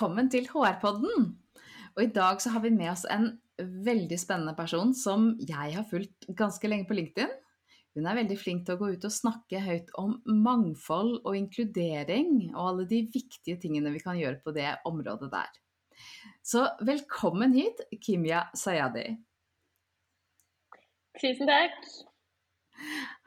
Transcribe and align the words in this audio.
Velkommen 0.00 0.30
til 0.32 0.46
HR-podden! 0.48 1.26
Og 1.92 1.98
i 2.00 2.06
dag 2.08 2.38
så 2.40 2.54
har 2.54 2.62
vi 2.64 2.70
med 2.72 2.88
oss 2.88 3.02
en 3.12 3.26
veldig 3.84 4.16
spennende 4.16 4.54
person 4.56 4.94
som 4.96 5.26
jeg 5.44 5.74
har 5.74 5.84
fulgt 5.90 6.24
ganske 6.38 6.70
lenge 6.72 6.86
på 6.88 6.96
LinkedIn. 6.96 7.34
Hun 7.98 8.08
er 8.08 8.16
veldig 8.16 8.38
flink 8.40 8.62
til 8.64 8.78
å 8.78 8.80
gå 8.80 8.88
ut 8.94 9.04
og 9.04 9.12
snakke 9.12 9.60
høyt 9.60 9.92
om 10.00 10.14
mangfold 10.24 11.18
og 11.18 11.36
inkludering, 11.36 12.32
og 12.54 12.62
alle 12.70 12.88
de 12.94 13.02
viktige 13.12 13.60
tingene 13.60 13.92
vi 13.92 14.00
kan 14.00 14.16
gjøre 14.16 14.40
på 14.40 14.56
det 14.56 14.70
området 14.88 15.28
der. 15.36 15.52
Så 16.40 16.64
velkommen 16.80 17.52
hit, 17.60 17.84
Kimya 18.00 18.46
Sayadi. 18.56 19.04
Tusen 21.20 21.52
takk. 21.52 21.78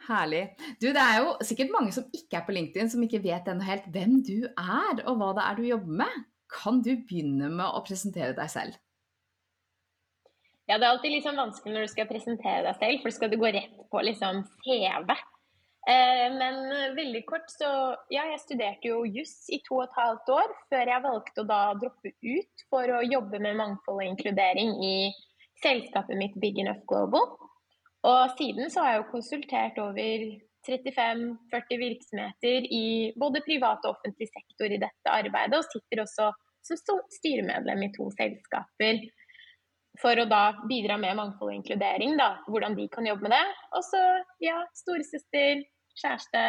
Herlig. 0.10 0.46
Du, 0.82 0.90
det 0.90 0.98
er 1.06 1.22
jo 1.22 1.38
sikkert 1.46 1.78
mange 1.78 1.94
som 1.94 2.10
ikke 2.10 2.42
er 2.42 2.50
på 2.50 2.58
LinkedIn, 2.58 2.90
som 2.98 3.06
ikke 3.06 3.22
vet 3.30 3.46
ennå 3.46 3.70
helt 3.70 3.92
hvem 3.94 4.24
du 4.26 4.40
er, 4.50 5.06
og 5.06 5.20
hva 5.22 5.36
det 5.38 5.52
er 5.52 5.62
du 5.62 5.68
jobber 5.76 6.06
med. 6.06 6.24
Kan 6.54 6.82
du 6.86 6.94
begynne 6.96 7.50
med 7.50 7.66
å 7.66 7.84
presentere 7.86 8.36
deg 8.38 8.52
selv? 8.52 8.80
Ja, 10.70 10.78
det 10.78 10.86
er 10.86 10.94
alltid 10.94 11.24
sånn 11.26 11.40
vanskelig 11.40 11.76
når 11.76 11.86
du 11.86 11.92
skal 11.92 12.08
presentere 12.08 12.64
deg 12.70 12.80
selv, 12.80 13.02
for 13.04 13.16
skal 13.16 13.32
du 13.34 13.40
gå 13.42 13.50
rett 13.52 13.80
på 13.92 14.04
liksom 14.06 14.46
CV. 14.64 15.12
Eh, 15.92 16.28
men 16.32 16.62
veldig 16.96 17.24
kort, 17.28 17.50
så 17.52 17.70
ja, 18.14 18.24
jeg 18.32 18.40
studerte 18.40 18.88
jo 18.88 19.02
juss 19.04 19.50
i 19.52 19.60
to 19.66 19.82
og 19.82 19.90
et 19.90 19.98
halvt 19.98 20.32
år 20.32 20.54
før 20.72 20.92
jeg 20.94 21.04
valgte 21.04 21.44
å 21.44 21.50
da 21.50 21.60
droppe 21.82 22.14
ut 22.24 22.66
for 22.72 22.94
å 22.96 23.02
jobbe 23.04 23.42
med 23.44 23.60
mangfold 23.60 24.00
og 24.00 24.08
inkludering 24.14 24.78
i 24.80 24.96
selskapet 25.60 26.16
mitt 26.20 26.40
Big 26.40 26.62
Enough 26.64 26.86
Global. 26.88 27.34
Og 28.08 28.38
siden 28.40 28.72
så 28.72 28.86
har 28.86 28.94
jeg 28.94 29.02
jo 29.02 29.12
konsultert 29.12 29.84
over 29.84 30.24
35-40 30.68 31.82
virksomheter 31.82 32.68
i 32.72 32.86
både 33.20 33.42
privat 33.46 33.84
og 33.84 33.98
offentlig 33.98 34.30
sektor 34.32 34.72
i 34.72 34.80
dette 34.82 35.12
arbeidet, 35.12 35.60
og 35.60 35.68
sitter 35.68 36.04
også 36.06 36.30
som 36.64 37.02
styremedlem 37.12 37.84
i 37.88 37.92
to 37.96 38.08
selskaper. 38.16 39.02
For 40.02 40.18
å 40.18 40.26
da 40.26 40.44
bidra 40.70 40.98
med 40.98 41.20
mangfold 41.20 41.52
og 41.52 41.58
inkludering, 41.60 42.16
da, 42.18 42.32
hvordan 42.50 42.78
de 42.80 42.88
kan 42.94 43.06
jobbe 43.06 43.28
med 43.28 43.36
det. 43.36 43.44
Og 43.78 43.84
så 43.86 44.02
ja, 44.42 44.64
storesøster, 44.80 45.62
kjæreste 46.00 46.46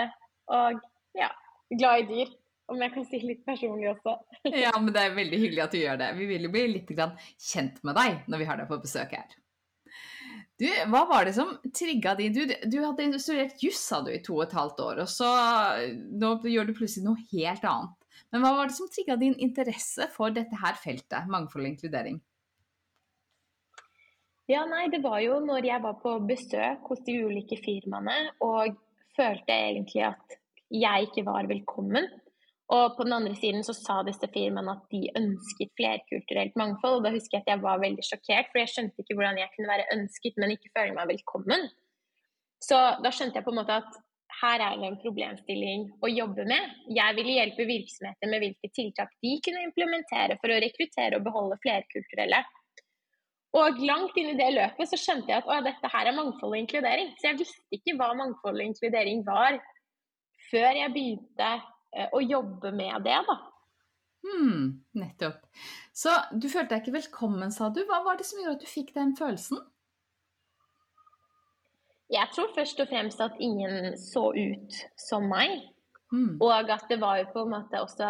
og 0.54 0.80
ja, 1.18 1.28
glad 1.74 2.04
i 2.04 2.08
dyr. 2.12 2.32
Om 2.72 2.80
jeg 2.80 2.94
kan 2.94 3.04
si 3.04 3.18
litt 3.20 3.42
personlig 3.44 3.90
også. 3.90 4.14
ja, 4.64 4.70
men 4.80 4.94
det 4.94 5.02
er 5.02 5.16
veldig 5.18 5.40
hyggelig 5.42 5.64
at 5.66 5.74
du 5.74 5.82
gjør 5.82 5.98
det. 6.00 6.06
Vi 6.16 6.28
vil 6.30 6.46
jo 6.46 6.52
bli 6.54 6.62
litt 6.78 6.92
kjent 6.96 7.82
med 7.84 7.98
deg 7.98 8.22
når 8.32 8.40
vi 8.40 8.46
har 8.48 8.62
deg 8.62 8.70
på 8.70 8.80
besøk 8.80 9.12
her. 9.18 9.34
Du, 10.60 10.68
hva 10.86 11.00
var 11.10 11.26
det 11.26 11.34
som 11.34 11.48
trigga 11.74 12.12
din 12.14 12.34
du, 12.34 12.44
du, 12.46 12.76
hadde 12.78 13.18
studert 13.18 13.58
juss 13.62 13.82
i 14.06 14.20
to 14.22 14.36
og 14.36 14.44
et 14.44 14.54
halvt 14.54 14.82
år, 14.84 15.00
og 15.02 15.10
så 15.10 15.30
nå 16.14 16.36
gjør 16.46 16.68
du 16.68 16.76
plutselig 16.78 17.08
noe 17.08 17.24
helt 17.32 17.66
annet. 17.66 17.96
Men 18.30 18.44
hva 18.44 18.52
var 18.54 18.70
det 18.70 18.76
som 18.76 18.90
trigga 18.90 19.16
din 19.18 19.34
interesse 19.42 20.06
for 20.14 20.34
dette 20.34 20.58
her 20.60 20.78
feltet, 20.78 21.26
mangfold 21.30 21.66
og 21.66 21.72
inkludering? 21.72 22.20
Ja, 24.50 24.62
nei, 24.68 24.86
det 24.92 25.00
var 25.02 25.18
jo 25.24 25.40
når 25.42 25.66
jeg 25.66 25.82
var 25.82 25.98
på 26.02 26.18
besøk 26.28 26.86
hos 26.90 27.00
de 27.06 27.16
ulike 27.24 27.56
firmaene 27.64 28.34
og 28.44 28.76
følte 29.16 29.54
egentlig 29.54 30.04
at 30.10 30.38
jeg 30.74 31.08
ikke 31.08 31.24
var 31.26 31.48
velkommen. 31.48 32.10
Og 32.74 32.96
på 32.96 33.04
den 33.06 33.14
andre 33.14 33.34
siden 33.38 33.62
så 33.66 33.74
sa 33.76 34.00
disse 34.06 34.26
firmaene 34.34 34.72
at 34.74 34.86
de 34.92 35.02
ønsket 35.20 35.70
flerkulturelt 35.78 36.56
mangfold. 36.58 36.98
Og 36.98 37.04
da 37.06 37.12
husker 37.14 37.38
jeg 37.38 37.44
at 37.44 37.52
jeg 37.52 37.62
var 37.62 37.82
veldig 37.82 38.06
sjokkert, 38.06 38.50
for 38.50 38.62
jeg 38.62 38.72
skjønte 38.72 39.04
ikke 39.04 39.18
hvordan 39.18 39.38
jeg 39.42 39.52
kunne 39.52 39.70
være 39.70 39.90
ønsket, 39.96 40.40
men 40.40 40.54
ikke 40.56 40.72
føle 40.74 40.96
meg 40.96 41.12
velkommen. 41.12 41.68
Så 42.64 42.80
da 43.04 43.12
skjønte 43.12 43.38
jeg 43.38 43.46
på 43.46 43.52
en 43.54 43.60
måte 43.60 43.78
at 43.82 44.00
her 44.40 44.62
er 44.64 44.80
det 44.80 44.88
en 44.88 44.98
problemstilling 45.02 45.84
å 46.02 46.10
jobbe 46.10 46.46
med. 46.48 46.72
Jeg 46.96 47.16
ville 47.18 47.36
hjelpe 47.36 47.68
virksomheter 47.68 48.30
med 48.32 48.42
hvilke 48.42 48.70
tiltak 48.74 49.12
de 49.22 49.36
kunne 49.44 49.62
implementere 49.68 50.38
for 50.40 50.50
å 50.50 50.60
rekruttere 50.64 51.20
og 51.20 51.26
beholde 51.28 51.60
flerkulturelle. 51.62 52.40
Og 53.54 53.78
langt 53.86 54.16
inn 54.18 54.32
i 54.32 54.38
det 54.38 54.48
løpet 54.56 54.90
så 54.90 54.98
skjønte 54.98 55.30
jeg 55.30 55.44
at 55.44 55.46
å, 55.46 55.60
dette 55.62 55.90
her 55.92 56.10
er 56.10 56.16
mangfold 56.16 56.56
og 56.56 56.58
inkludering. 56.58 57.12
Så 57.20 57.28
jeg 57.30 57.38
visste 57.44 57.78
ikke 57.78 57.94
hva 58.00 58.10
mangfold 58.18 58.58
og 58.58 58.66
inkludering 58.66 59.22
var 59.28 59.60
før 60.48 60.80
jeg 60.80 60.94
begynte 60.96 61.52
Eh, 61.94 62.08
å 62.12 62.22
jobbe 62.22 62.72
med 62.74 63.04
det, 63.06 63.18
da. 63.28 63.36
Hmm, 64.24 64.84
nettopp. 64.96 65.42
Så 65.92 66.12
du 66.32 66.48
følte 66.48 66.74
deg 66.74 66.82
ikke 66.82 66.98
velkommen, 66.98 67.52
sa 67.52 67.68
du. 67.70 67.82
Hva 67.88 68.00
var 68.06 68.18
det 68.18 68.26
som 68.26 68.40
gjorde 68.40 68.58
at 68.58 68.64
du 68.64 68.70
fikk 68.70 68.94
den 68.96 69.12
følelsen? 69.18 69.60
Jeg 72.12 72.30
tror 72.34 72.50
først 72.54 72.80
og 72.82 72.88
fremst 72.90 73.20
at 73.24 73.36
ingen 73.42 73.94
så 74.00 74.30
ut 74.32 74.80
som 75.00 75.28
meg. 75.28 75.68
Hmm. 76.12 76.36
Og 76.42 76.70
at 76.70 76.88
det 76.90 77.00
var 77.02 77.20
jo 77.20 77.30
på 77.34 77.44
en 77.44 77.54
måte 77.56 77.80
også 77.82 78.08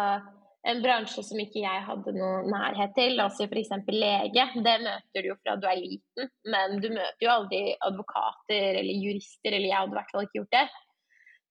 en 0.65 0.81
bransje 0.81 1.21
som 1.25 1.39
ikke 1.41 1.61
jeg 1.61 1.83
hadde 1.87 2.13
noe 2.15 2.41
nærhet 2.49 2.95
til. 2.97 3.19
Altså 3.21 3.45
f.eks. 3.45 3.73
lege. 3.91 4.47
Det 4.55 4.75
møter 4.81 5.21
du 5.21 5.29
jo 5.29 5.37
fra 5.43 5.57
du 5.59 5.67
er 5.69 5.81
liten, 5.81 6.31
men 6.51 6.79
du 6.81 6.89
møter 6.93 7.27
jo 7.27 7.33
aldri 7.35 7.61
advokater 7.85 8.81
eller 8.81 9.05
jurister, 9.07 9.51
eller 9.51 9.69
jeg 9.69 9.77
hadde 9.77 9.93
i 9.93 9.99
hvert 9.99 10.13
fall 10.15 10.27
ikke 10.27 10.39
gjort 10.41 10.57
det. 10.57 10.65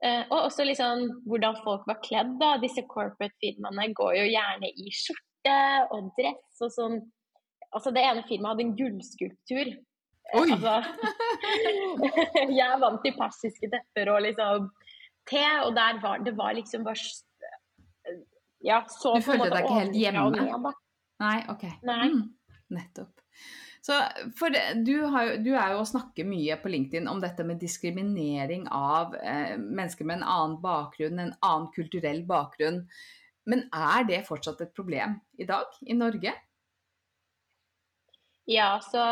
Eh, 0.02 0.22
og 0.28 0.48
også 0.48 0.66
liksom 0.66 1.06
hvordan 1.28 1.58
folk 1.64 1.86
var 1.88 2.00
kledd. 2.04 2.34
da. 2.40 2.54
Disse 2.62 2.84
corporate-firmaene 2.90 3.90
går 3.96 4.16
jo 4.20 4.26
gjerne 4.32 4.70
i 4.70 4.92
skjorte 4.92 5.58
og 5.94 6.10
dress 6.18 6.64
og 6.64 6.72
sånn. 6.74 6.98
Altså 7.74 7.90
Det 7.94 8.04
ene 8.06 8.24
firmaet 8.28 8.54
hadde 8.54 8.66
en 8.66 8.76
gullskulptur. 8.78 9.72
Eh, 9.74 10.40
Oi! 10.40 10.46
Altså, 10.56 10.76
jeg 12.58 12.64
er 12.66 12.80
vant 12.82 13.02
til 13.04 13.16
persiske 13.18 13.70
tepper 13.72 14.12
og 14.14 14.22
liksom 14.26 14.70
te, 15.30 15.44
og 15.64 15.74
der 15.76 16.00
var 16.02 16.24
det 16.24 16.34
var 16.36 16.56
liksom 16.56 16.84
bare 16.84 17.00
Ja, 18.64 18.82
så 18.88 19.16
Du 19.18 19.24
følte 19.24 19.50
deg 19.52 19.64
ikke 19.64 19.82
helt 19.82 19.98
hjemme? 20.00 20.30
Ned, 20.32 20.72
Nei, 21.22 21.36
OK. 21.52 21.64
Nei. 21.86 22.08
Mm, 22.10 22.22
nettopp. 22.74 23.20
Så 23.84 23.92
for 24.38 24.54
du, 24.86 24.94
har, 25.12 25.34
du, 25.44 25.50
er 25.52 25.74
jo 25.74 25.82
å 25.82 25.88
snakke 25.88 26.24
mye 26.24 26.56
på 26.56 26.70
LinkedIn 26.72 27.08
om 27.10 27.18
dette 27.20 27.44
med 27.44 27.58
diskriminering 27.60 28.64
av 28.72 29.12
eh, 29.18 29.58
mennesker 29.60 30.08
med 30.08 30.22
en 30.22 30.30
annen 30.34 30.54
bakgrunn, 30.62 31.20
en 31.20 31.34
annen 31.44 31.66
kulturell 31.74 32.22
bakgrunn. 32.24 32.78
Men 33.44 33.66
er 33.76 34.06
det 34.08 34.22
fortsatt 34.24 34.62
et 34.64 34.72
problem 34.72 35.18
i 35.36 35.44
dag 35.44 35.76
i 35.84 35.96
Norge? 35.98 36.32
Ja, 38.48 38.70
så 38.80 39.04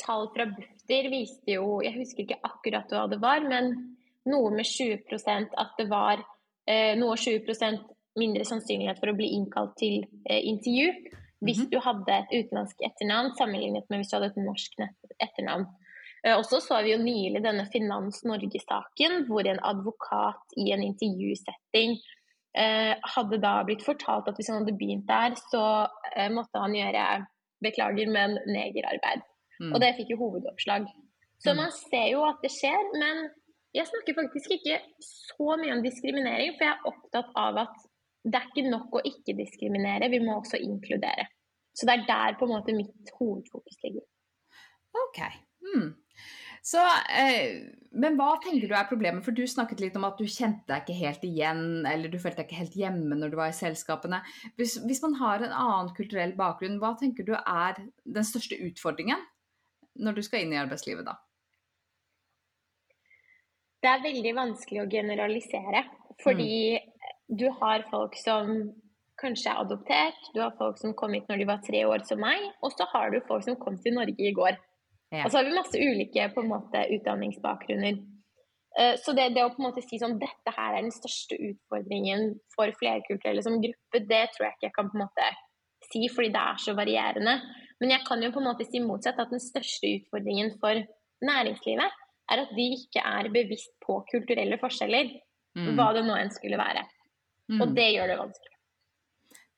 tall 0.00 0.28
fra 0.34 0.46
Bufdir 0.52 1.08
viste 1.12 1.56
jo, 1.56 1.78
jeg 1.84 1.96
husker 1.96 2.26
ikke 2.26 2.42
akkurat 2.44 2.92
hva 2.92 3.06
det 3.08 3.22
var, 3.24 3.40
men 3.48 3.72
noe 4.28 4.52
med 4.52 4.68
20% 4.68 5.56
at 5.64 5.80
det 5.80 5.88
var 5.88 6.20
eh, 6.68 6.92
noe 7.00 7.16
20% 7.16 7.88
mindre 8.20 8.44
sannsynlighet 8.44 9.00
for 9.00 9.14
å 9.14 9.16
bli 9.16 9.32
innkalt 9.38 9.78
til 9.80 10.02
eh, 10.28 10.44
intervju 10.44 10.92
hvis 11.40 11.62
mhm. 11.64 11.70
du 11.72 11.78
hadde 11.84 12.16
et 12.16 12.32
utenlandsk 12.34 12.82
etternavn 12.84 13.34
sammenlignet 13.38 13.86
med 13.88 14.02
hvis 14.02 14.12
du 14.12 14.18
hadde 14.18 14.32
et 14.32 14.42
norsk 14.44 14.80
etternavn. 15.18 15.66
Eh, 16.26 16.36
og 16.36 16.44
så 16.44 16.60
så 16.60 16.80
vi 16.84 16.94
jo 16.94 17.00
nylig 17.02 17.42
denne 17.44 17.66
Finans 17.72 18.22
Norge-saken, 18.28 19.24
hvor 19.28 19.48
en 19.48 19.60
advokat 19.72 20.56
i 20.60 20.70
en 20.74 20.84
intervjusetting 20.84 21.96
eh, 22.58 22.94
hadde 23.14 23.40
da 23.42 23.54
blitt 23.66 23.84
fortalt 23.86 24.28
at 24.28 24.38
hvis 24.38 24.52
han 24.52 24.62
hadde 24.62 24.76
begynt 24.78 25.08
der, 25.08 25.36
så 25.48 25.64
eh, 26.14 26.30
måtte 26.32 26.60
han 26.60 26.76
gjøre 26.76 27.06
beklager, 27.64 28.08
men 28.08 28.38
negerarbeid. 28.48 29.24
Mm. 29.60 29.74
Og 29.74 29.80
det 29.82 29.94
fikk 29.98 30.14
jo 30.14 30.22
hovedoppslag. 30.22 30.88
Så 31.40 31.52
mm. 31.52 31.60
man 31.60 31.72
ser 31.76 32.08
jo 32.12 32.24
at 32.28 32.40
det 32.44 32.52
skjer, 32.52 32.80
men 33.00 33.28
jeg 33.76 33.86
snakker 33.86 34.16
faktisk 34.16 34.56
ikke 34.56 34.80
så 35.04 35.56
mye 35.60 35.76
om 35.76 35.84
diskriminering, 35.84 36.56
for 36.56 36.66
jeg 36.66 36.74
er 36.74 36.88
opptatt 36.90 37.36
av 37.38 37.60
at 37.66 37.89
det 38.24 38.36
er 38.36 38.48
ikke 38.50 38.68
nok 38.68 38.98
å 38.98 39.04
ikke 39.08 39.36
diskriminere, 39.38 40.10
vi 40.12 40.20
må 40.22 40.40
også 40.40 40.60
inkludere. 40.60 41.28
Så 41.76 41.86
det 41.88 41.96
er 41.96 42.08
der 42.08 42.36
på 42.38 42.46
en 42.46 42.54
måte 42.56 42.76
mitt 42.76 43.12
hovedfokus 43.16 43.78
ligger. 43.84 44.04
Ok. 45.06 45.20
Hmm. 45.64 45.90
Så, 46.66 46.80
eh, 47.16 47.62
men 47.96 48.18
hva 48.18 48.34
tenker 48.44 48.68
du 48.68 48.74
er 48.76 48.88
problemet? 48.88 49.24
For 49.24 49.32
du 49.32 49.46
snakket 49.48 49.80
litt 49.80 49.96
om 49.96 50.04
at 50.04 50.18
du 50.20 50.26
kjente 50.28 50.66
deg 50.68 50.84
ikke 50.84 50.98
helt 50.98 51.24
igjen, 51.24 51.62
eller 51.88 52.12
du 52.12 52.18
følte 52.20 52.42
deg 52.42 52.50
ikke 52.50 52.60
helt 52.60 52.76
hjemme 52.82 53.16
når 53.16 53.32
du 53.32 53.38
var 53.40 53.52
i 53.52 53.56
selskapene. 53.56 54.20
Hvis, 54.60 54.76
hvis 54.84 55.00
man 55.06 55.16
har 55.22 55.40
en 55.40 55.56
annen 55.56 55.90
kulturell 55.96 56.34
bakgrunn, 56.36 56.78
hva 56.82 56.92
tenker 57.00 57.24
du 57.24 57.32
er 57.38 57.80
den 58.04 58.28
største 58.28 58.60
utfordringen 58.60 59.24
når 60.00 60.20
du 60.20 60.22
skal 60.26 60.44
inn 60.44 60.52
i 60.52 60.60
arbeidslivet 60.60 61.08
da? 61.08 61.16
Det 63.80 63.88
er 63.88 64.04
veldig 64.04 64.36
vanskelig 64.36 64.82
å 64.82 64.90
generalisere. 64.92 65.86
Fordi 66.20 66.52
mm. 66.76 66.89
Du 67.30 67.46
har 67.60 67.86
folk 67.90 68.16
som 68.18 68.70
kanskje 69.20 69.52
er 69.52 69.60
adoptert, 69.62 70.30
du 70.34 70.40
har 70.42 70.54
folk 70.58 70.78
som 70.80 70.94
kom 70.96 71.14
hit 71.14 71.28
når 71.28 71.42
de 71.42 71.48
var 71.48 71.60
tre 71.64 71.82
år 71.86 72.04
som 72.08 72.20
meg, 72.22 72.42
og 72.64 72.72
så 72.74 72.86
har 72.92 73.12
du 73.12 73.20
folk 73.28 73.44
som 73.46 73.58
kom 73.60 73.76
til 73.82 73.94
Norge 73.98 74.16
i 74.16 74.32
går. 74.36 74.56
Ja. 75.10 75.24
Og 75.24 75.30
så 75.30 75.40
har 75.40 75.46
vi 75.46 75.56
masse 75.56 75.78
ulike 75.78 76.30
på 76.34 76.42
en 76.44 76.50
måte, 76.52 76.82
utdanningsbakgrunner. 76.96 78.00
Eh, 78.78 78.94
så 79.02 79.12
det, 79.16 79.32
det, 79.34 79.44
å 79.44 79.52
på 79.52 79.60
en 79.62 79.68
måte 79.68 79.82
si 79.84 79.98
sånn 80.00 80.18
dette 80.20 80.54
her 80.54 80.76
er 80.76 80.84
den 80.86 80.94
største 80.94 81.38
utfordringen 81.50 82.36
for 82.54 82.70
flerkulturelle 82.78 83.42
som 83.44 83.58
gruppe, 83.62 84.04
det 84.06 84.24
tror 84.34 84.46
jeg 84.46 84.56
ikke 84.56 84.68
jeg 84.68 84.76
kan 84.76 84.90
på 84.92 84.98
en 84.98 85.04
måte 85.04 85.30
si, 85.90 86.04
fordi 86.12 86.30
det 86.34 86.44
er 86.52 86.62
så 86.62 86.76
varierende. 86.78 87.40
Men 87.82 87.96
jeg 87.96 88.06
kan 88.06 88.22
jo 88.22 88.30
på 88.34 88.42
en 88.42 88.50
måte 88.52 88.68
si 88.68 88.82
motsatt, 88.84 89.18
at 89.18 89.32
den 89.34 89.42
største 89.42 89.90
utfordringen 89.98 90.54
for 90.62 90.78
næringslivet 91.26 91.98
er 92.30 92.44
at 92.44 92.54
de 92.54 92.66
ikke 92.76 93.02
er 93.02 93.28
bevisst 93.34 93.72
på 93.82 93.98
kulturelle 94.12 94.60
forskjeller, 94.60 95.10
mm. 95.58 95.72
hva 95.74 95.90
det 95.96 96.04
nå 96.06 96.14
enn 96.14 96.30
skulle 96.32 96.60
være. 96.60 96.84
Mm. 97.50 97.60
Og 97.64 97.74
det 97.74 97.88
gjør 97.94 98.12
det 98.12 98.18
vanskelig. 98.20 98.56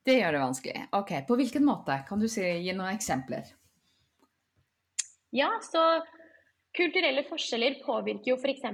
Det 0.03 0.17
gjør 0.19 0.35
det 0.35 0.43
vanskelig. 0.43 0.85
Ok, 0.99 1.12
På 1.29 1.37
hvilken 1.39 1.65
måte? 1.65 2.00
Kan 2.09 2.23
du 2.23 2.29
si, 2.31 2.43
gi 2.43 2.75
noen 2.75 2.97
eksempler? 2.97 3.53
Ja, 5.33 5.53
så 5.65 6.03
kulturelle 6.77 7.25
forskjeller 7.29 7.79
påvirker 7.85 8.33
jo 8.33 8.39
f.eks. 8.41 8.65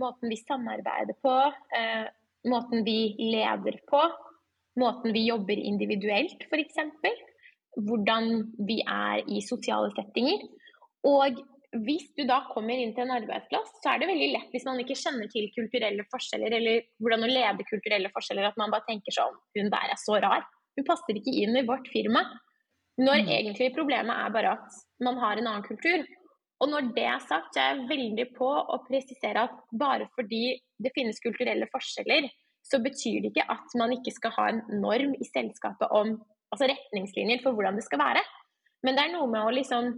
måten 0.00 0.30
vi 0.30 0.38
samarbeider 0.38 1.16
på, 1.24 1.34
eh, 1.76 2.06
måten 2.48 2.84
vi 2.84 3.16
leder 3.18 3.80
på, 3.90 4.00
måten 4.80 5.12
vi 5.16 5.26
jobber 5.26 5.58
individuelt 5.58 6.46
f.eks. 6.46 6.78
Hvordan 7.80 8.30
vi 8.66 8.80
er 8.86 9.24
i 9.30 9.42
sosiale 9.46 9.90
settinger. 9.94 10.46
Og 11.06 11.38
hvis 11.70 12.08
du 12.18 12.24
da 12.26 12.40
kommer 12.50 12.74
inn 12.74 12.92
til 12.96 13.04
en 13.04 13.14
arbeidsplass, 13.14 13.76
så 13.82 13.92
er 13.92 14.00
det 14.02 14.08
veldig 14.10 14.30
lett 14.32 14.54
hvis 14.54 14.66
man 14.66 14.80
ikke 14.82 14.98
kjenner 14.98 15.30
til 15.30 15.46
kulturelle 15.54 16.06
forskjeller, 16.10 16.56
eller 16.58 16.86
hvordan 16.98 17.26
å 17.26 17.30
lede 17.30 17.66
kulturelle 17.68 18.10
forskjeller, 18.10 18.48
at 18.48 18.58
man 18.58 18.72
bare 18.74 18.88
tenker 18.88 19.14
sånn 19.14 19.36
Hun 19.54 19.70
der 19.70 19.92
er 19.94 20.00
så 20.00 20.18
rar. 20.22 20.46
Hun 20.78 20.86
passer 20.88 21.18
ikke 21.18 21.36
inn 21.44 21.54
i 21.58 21.66
vårt 21.66 21.86
firma. 21.92 22.24
Når 22.98 23.22
mm. 23.22 23.30
egentlig 23.36 23.70
problemet 23.76 24.16
er 24.16 24.34
bare 24.34 24.56
at 24.58 24.80
man 25.04 25.20
har 25.22 25.38
en 25.38 25.52
annen 25.52 25.66
kultur. 25.66 26.02
Og 26.60 26.68
når 26.68 26.90
det 26.96 27.06
er 27.06 27.22
sagt, 27.22 27.54
så 27.54 27.62
er 27.62 27.70
jeg 27.70 27.88
veldig 27.88 28.26
på 28.34 28.50
å 28.50 28.82
presisere 28.88 29.46
at 29.46 29.62
bare 29.70 30.10
fordi 30.18 30.58
det 30.82 30.92
finnes 30.96 31.22
kulturelle 31.22 31.70
forskjeller, 31.70 32.26
så 32.66 32.82
betyr 32.82 33.22
det 33.22 33.30
ikke 33.30 33.46
at 33.48 33.78
man 33.78 33.94
ikke 33.94 34.12
skal 34.12 34.34
ha 34.36 34.50
en 34.50 34.60
norm 34.82 35.14
i 35.16 35.26
selskapet 35.30 35.88
om 35.96 36.18
altså 36.50 36.68
retningslinjer 36.68 37.40
for 37.44 37.56
hvordan 37.56 37.78
det 37.78 37.86
skal 37.86 38.02
være. 38.02 38.22
Men 38.84 38.96
det 38.96 39.06
er 39.06 39.14
noe 39.14 39.30
med 39.30 39.46
å 39.46 39.54
liksom 39.54 39.94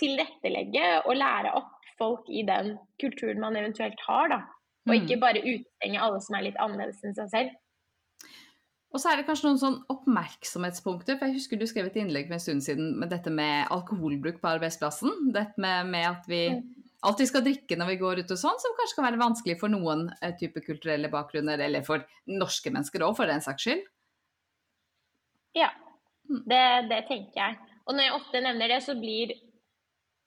tilrettelegge 0.00 0.86
og 1.04 1.16
lære 1.18 1.54
opp 1.58 1.74
folk 1.98 2.28
i 2.30 2.44
den 2.46 2.76
kulturen 3.02 3.40
man 3.42 3.58
eventuelt 3.58 4.00
har, 4.06 4.30
da. 4.32 4.42
Og 4.88 4.94
mm. 4.94 4.98
ikke 5.00 5.20
bare 5.20 5.42
utestenge 5.42 6.02
alle 6.04 6.20
som 6.24 6.36
er 6.38 6.46
litt 6.46 6.60
annerledes 6.62 7.02
enn 7.04 7.16
seg 7.16 7.32
selv. 7.32 7.56
Og 8.88 9.02
så 9.02 9.10
er 9.10 9.20
det 9.20 9.26
kanskje 9.28 9.50
noen 9.50 9.60
sånn 9.60 9.78
oppmerksomhetspunkter. 9.92 11.18
for 11.18 11.28
Jeg 11.28 11.36
husker 11.36 11.60
du 11.60 11.66
skrev 11.68 11.90
et 11.90 11.98
innlegg 12.00 12.30
for 12.30 12.38
en 12.38 12.44
stund 12.44 12.64
siden 12.64 12.94
med 13.00 13.10
dette 13.12 13.28
med 13.32 13.68
alkoholbruk 13.74 14.38
på 14.40 14.52
arbeidsplassen. 14.54 15.28
Dette 15.34 15.60
med, 15.60 15.90
med 15.92 16.06
at 16.08 16.28
vi 16.30 16.40
alltid 17.04 17.30
skal 17.30 17.44
drikke 17.44 17.76
når 17.78 17.92
vi 17.92 17.98
går 18.00 18.22
ut 18.22 18.32
og 18.32 18.40
sånn, 18.40 18.62
som 18.62 18.74
kanskje 18.78 18.98
kan 18.98 19.06
være 19.10 19.20
vanskelig 19.20 19.58
for 19.60 19.72
noen 19.72 20.08
eh, 20.22 20.32
type 20.40 20.62
kulturelle 20.64 21.10
bakgrunner, 21.12 21.60
eller 21.62 21.84
for 21.86 22.06
norske 22.32 22.72
mennesker 22.74 23.04
òg, 23.04 23.14
for 23.18 23.30
den 23.30 23.44
saks 23.44 23.66
skyld. 23.66 23.84
Ja, 25.58 25.68
mm. 26.30 26.42
det, 26.48 26.64
det, 26.88 27.02
tenker 27.10 27.42
jeg. 27.42 27.60
Og 27.84 27.96
når 27.96 28.08
jeg 28.08 28.16
ofte 28.16 28.42
nevner 28.44 28.72
det, 28.72 28.80
så 28.84 28.96
blir 28.98 29.36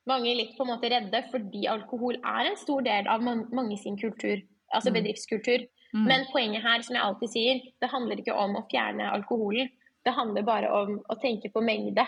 mange 0.10 0.34
litt 0.36 0.56
på 0.58 0.66
en 0.66 0.72
måte 0.74 0.90
redde, 0.92 1.22
fordi 1.32 1.68
alkohol 1.70 2.18
er 2.18 2.50
en 2.50 2.58
stor 2.60 2.82
del 2.86 3.10
av 3.12 3.22
mange 3.26 3.78
sin 3.78 4.00
kultur, 4.00 4.42
altså 4.74 4.90
mm. 4.90 4.98
bedriftskultur. 4.98 5.68
Mm. 5.92 6.08
Men 6.08 6.26
poenget 6.32 6.64
her, 6.66 6.82
som 6.86 6.96
jeg 6.96 7.04
alltid 7.04 7.34
sier, 7.34 7.62
det 7.84 7.92
handler 7.92 8.22
ikke 8.22 8.38
om 8.38 8.58
å 8.58 8.66
fjerne 8.72 9.12
alkoholen. 9.12 9.70
Det 10.02 10.16
handler 10.18 10.48
bare 10.48 10.72
om 10.74 10.96
å 11.12 11.18
tenke 11.22 11.52
på 11.54 11.64
mengde. 11.66 12.06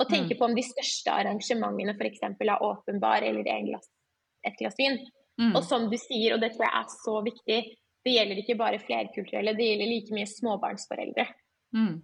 Og 0.00 0.08
tenke 0.10 0.34
mm. 0.34 0.38
på 0.38 0.46
om 0.48 0.56
de 0.56 0.64
største 0.66 1.12
arrangementene 1.12 1.94
f.eks. 1.94 2.24
er 2.24 2.64
åpenbar 2.66 3.22
eller 3.22 3.44
eller 3.44 3.68
glass, 3.68 3.90
et 4.46 4.56
glass 4.58 4.78
vin. 4.78 4.98
Mm. 5.40 5.52
Og 5.54 5.62
som 5.66 5.88
du 5.90 5.96
sier, 5.98 6.34
og 6.34 6.42
det 6.42 6.54
tror 6.54 6.66
jeg 6.66 6.80
er 6.80 6.88
så 6.94 7.18
viktig, 7.26 7.58
det 8.04 8.12
gjelder 8.12 8.40
ikke 8.40 8.58
bare 8.60 8.82
flerkulturelle, 8.82 9.54
det 9.56 9.68
gjelder 9.68 9.90
like 9.90 10.16
mye 10.16 10.30
småbarnsforeldre. 10.30 11.26
Mm. 11.76 11.94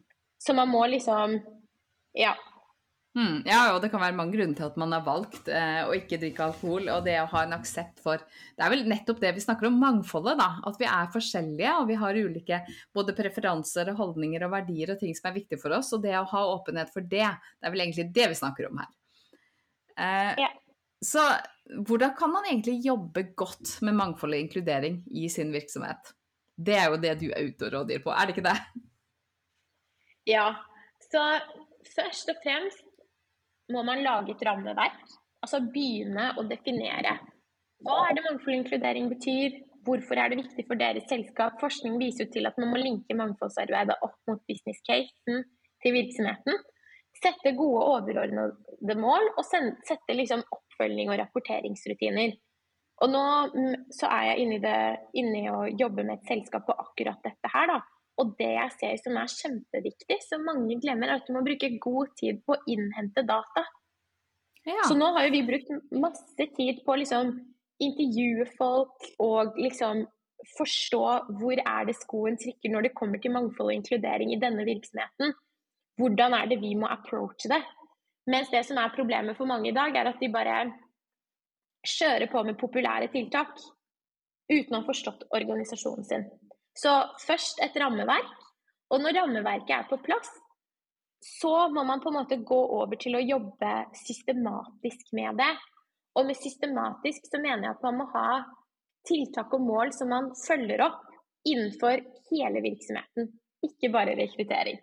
Så 0.41 0.55
man 0.57 0.71
må 0.71 0.85
liksom 0.91 1.41
Ja, 2.17 2.33
Mm, 3.19 3.41
ja, 3.43 3.73
og 3.75 3.81
det 3.83 3.89
kan 3.91 3.99
være 4.05 4.15
mange 4.15 4.37
grunner 4.37 4.55
til 4.55 4.69
at 4.69 4.77
man 4.79 4.93
har 4.95 5.03
valgt 5.03 5.49
eh, 5.51 5.81
å 5.83 5.95
ikke 5.97 6.21
drikke 6.23 6.45
alkohol. 6.47 6.87
Og 6.95 7.03
det 7.07 7.17
å 7.19 7.29
ha 7.33 7.43
en 7.43 7.57
aksept 7.57 7.99
for 8.05 8.23
Det 8.23 8.63
er 8.63 8.71
vel 8.71 8.85
nettopp 8.87 9.19
det 9.23 9.33
vi 9.35 9.43
snakker 9.43 9.67
om, 9.67 9.81
mangfoldet. 9.83 10.39
da, 10.39 10.51
At 10.69 10.79
vi 10.79 10.87
er 10.87 11.11
forskjellige 11.15 11.75
og 11.81 11.89
vi 11.91 11.99
har 11.99 12.21
ulike 12.21 12.61
både 12.95 13.17
preferanser, 13.19 13.91
og 13.91 13.99
holdninger 13.99 14.47
og 14.47 14.55
verdier 14.55 14.95
og 14.95 15.03
ting 15.03 15.17
som 15.19 15.31
er 15.31 15.41
viktige 15.41 15.63
for 15.63 15.75
oss. 15.75 15.91
Og 15.97 16.05
det 16.05 16.15
å 16.19 16.29
ha 16.31 16.45
åpenhet 16.53 16.93
for 16.95 17.03
det, 17.03 17.27
det 17.27 17.67
er 17.67 17.75
vel 17.75 17.87
egentlig 17.87 18.11
det 18.15 18.29
vi 18.31 18.39
snakker 18.39 18.71
om 18.71 18.83
her. 18.83 18.93
Eh, 19.99 20.45
ja. 20.47 20.53
Så 21.03 21.25
hvordan 21.89 22.15
kan 22.15 22.31
man 22.31 22.47
egentlig 22.47 22.79
jobbe 22.85 23.25
godt 23.39 23.81
med 23.87 23.97
mangfold 23.99 24.37
og 24.37 24.45
inkludering 24.45 25.01
i 25.11 25.27
sin 25.33 25.51
virksomhet? 25.55 26.15
Det 26.61 26.77
er 26.77 26.93
jo 26.93 27.01
det 27.01 27.17
du 27.23 27.27
er 27.33 27.49
ute 27.49 27.67
og 27.67 27.75
rådgir 27.75 28.05
på, 28.05 28.13
er 28.15 28.29
det 28.29 28.37
ikke 28.37 28.47
det? 28.47 28.57
Ja. 30.29 30.47
Så 31.11 31.23
først 31.95 32.29
og 32.31 32.39
fremst 32.45 32.85
må 33.73 33.83
man 33.87 34.03
lage 34.05 34.35
et 34.35 34.47
rammeverk. 34.47 35.03
Altså 35.41 35.63
begynne 35.65 36.31
å 36.37 36.45
definere. 36.49 37.17
Hva 37.81 37.97
er 38.07 38.17
det 38.17 38.25
mangfold 38.27 38.53
og 38.53 38.59
inkludering 38.59 39.09
betyr? 39.13 39.57
Hvorfor 39.87 40.21
er 40.21 40.29
det 40.29 40.43
viktig 40.43 40.67
for 40.69 40.81
deres 40.81 41.07
selskap? 41.09 41.57
Forskning 41.63 41.97
viser 42.01 42.27
jo 42.27 42.35
til 42.35 42.49
at 42.51 42.59
man 42.61 42.75
må 42.75 42.81
linke 42.83 43.17
mangfoldsarbeidet 43.17 43.97
opp 44.05 44.19
mot 44.29 44.43
business 44.51 44.83
casen 44.85 45.47
til 45.81 45.97
virksomheten. 45.97 46.61
Sette 47.17 47.55
gode 47.57 47.87
overordnede 47.97 48.97
mål, 49.01 49.33
og 49.41 49.47
sette 49.49 50.15
liksom 50.15 50.45
oppfølging 50.45 51.11
og 51.11 51.19
rapporteringsrutiner. 51.23 52.37
Og 53.01 53.09
nå 53.09 53.25
mm, 53.55 53.89
så 53.97 54.11
er 54.13 54.27
jeg 54.29 54.45
inne 54.45 54.59
i, 54.59 54.63
det, 54.65 54.77
inne 55.21 55.41
i 55.41 55.49
å 55.49 55.65
jobbe 55.73 56.05
med 56.05 56.19
et 56.19 56.29
selskap 56.29 56.69
på 56.69 56.77
akkurat 56.85 57.25
dette 57.25 57.53
her, 57.55 57.73
da. 57.73 57.81
Og 58.21 58.35
det 58.39 58.51
jeg 58.53 58.73
ser 58.77 59.01
som 59.01 59.17
er 59.17 59.33
kjempeviktig, 59.33 60.19
som 60.27 60.45
mange 60.45 60.77
glemmer, 60.83 61.09
er 61.09 61.21
at 61.21 61.29
du 61.29 61.35
må 61.37 61.45
bruke 61.47 61.71
god 61.81 62.13
tid 62.21 62.43
på 62.45 62.57
å 62.57 62.63
innhente 62.69 63.25
data. 63.27 63.65
Ja. 64.69 64.83
Så 64.85 64.97
nå 64.99 65.09
har 65.17 65.27
jo 65.27 65.35
vi 65.35 65.47
brukt 65.49 65.71
masse 65.97 66.47
tid 66.57 66.83
på 66.85 66.93
å 66.93 67.01
liksom 67.01 67.33
intervjue 67.81 68.45
folk 68.59 69.07
og 69.25 69.57
liksom 69.57 70.05
forstå 70.57 71.05
hvor 71.41 71.61
er 71.61 71.89
det 71.89 71.97
skoen 71.97 72.37
trykker 72.41 72.73
når 72.73 72.89
det 72.89 72.97
kommer 72.97 73.21
til 73.21 73.33
mangfold 73.35 73.73
og 73.73 73.79
inkludering 73.79 74.35
i 74.35 74.41
denne 74.41 74.67
virksomheten. 74.69 75.35
Hvordan 76.01 76.37
er 76.37 76.49
det 76.51 76.61
vi 76.61 76.75
må 76.81 76.89
approache 76.89 77.49
det? 77.53 77.61
Mens 78.31 78.53
det 78.53 78.63
som 78.69 78.79
er 78.81 78.93
problemet 78.95 79.37
for 79.37 79.49
mange 79.49 79.71
i 79.71 79.77
dag, 79.77 79.97
er 79.97 80.13
at 80.13 80.21
de 80.21 80.29
bare 80.33 80.63
kjører 81.87 82.29
på 82.31 82.45
med 82.45 82.61
populære 82.61 83.09
tiltak 83.13 83.57
uten 84.51 84.77
å 84.77 84.81
ha 84.81 84.87
forstått 84.87 85.27
organisasjonen 85.37 86.07
sin. 86.07 86.27
Så 86.79 86.93
først 87.27 87.63
et 87.65 87.77
rammeverk. 87.81 88.37
Og 88.91 89.03
når 89.03 89.21
rammeverket 89.21 89.75
er 89.77 89.89
på 89.91 90.01
plass, 90.03 90.31
så 91.21 91.69
må 91.71 91.85
man 91.85 92.01
på 92.03 92.11
en 92.11 92.19
måte 92.21 92.41
gå 92.47 92.61
over 92.81 92.99
til 93.01 93.19
å 93.19 93.23
jobbe 93.23 93.73
systematisk 94.01 95.13
med 95.17 95.39
det. 95.39 95.53
Og 96.19 96.27
med 96.27 96.39
systematisk 96.39 97.29
så 97.31 97.39
mener 97.43 97.69
jeg 97.69 97.77
at 97.77 97.85
man 97.87 98.01
må 98.01 98.09
ha 98.15 98.41
tiltak 99.07 99.53
og 99.57 99.65
mål 99.65 99.93
som 99.97 100.11
man 100.13 100.31
følger 100.37 100.83
opp 100.85 101.05
innenfor 101.49 102.03
hele 102.31 102.63
virksomheten, 102.65 103.31
ikke 103.65 103.93
bare 103.93 104.17
rekruttering. 104.19 104.81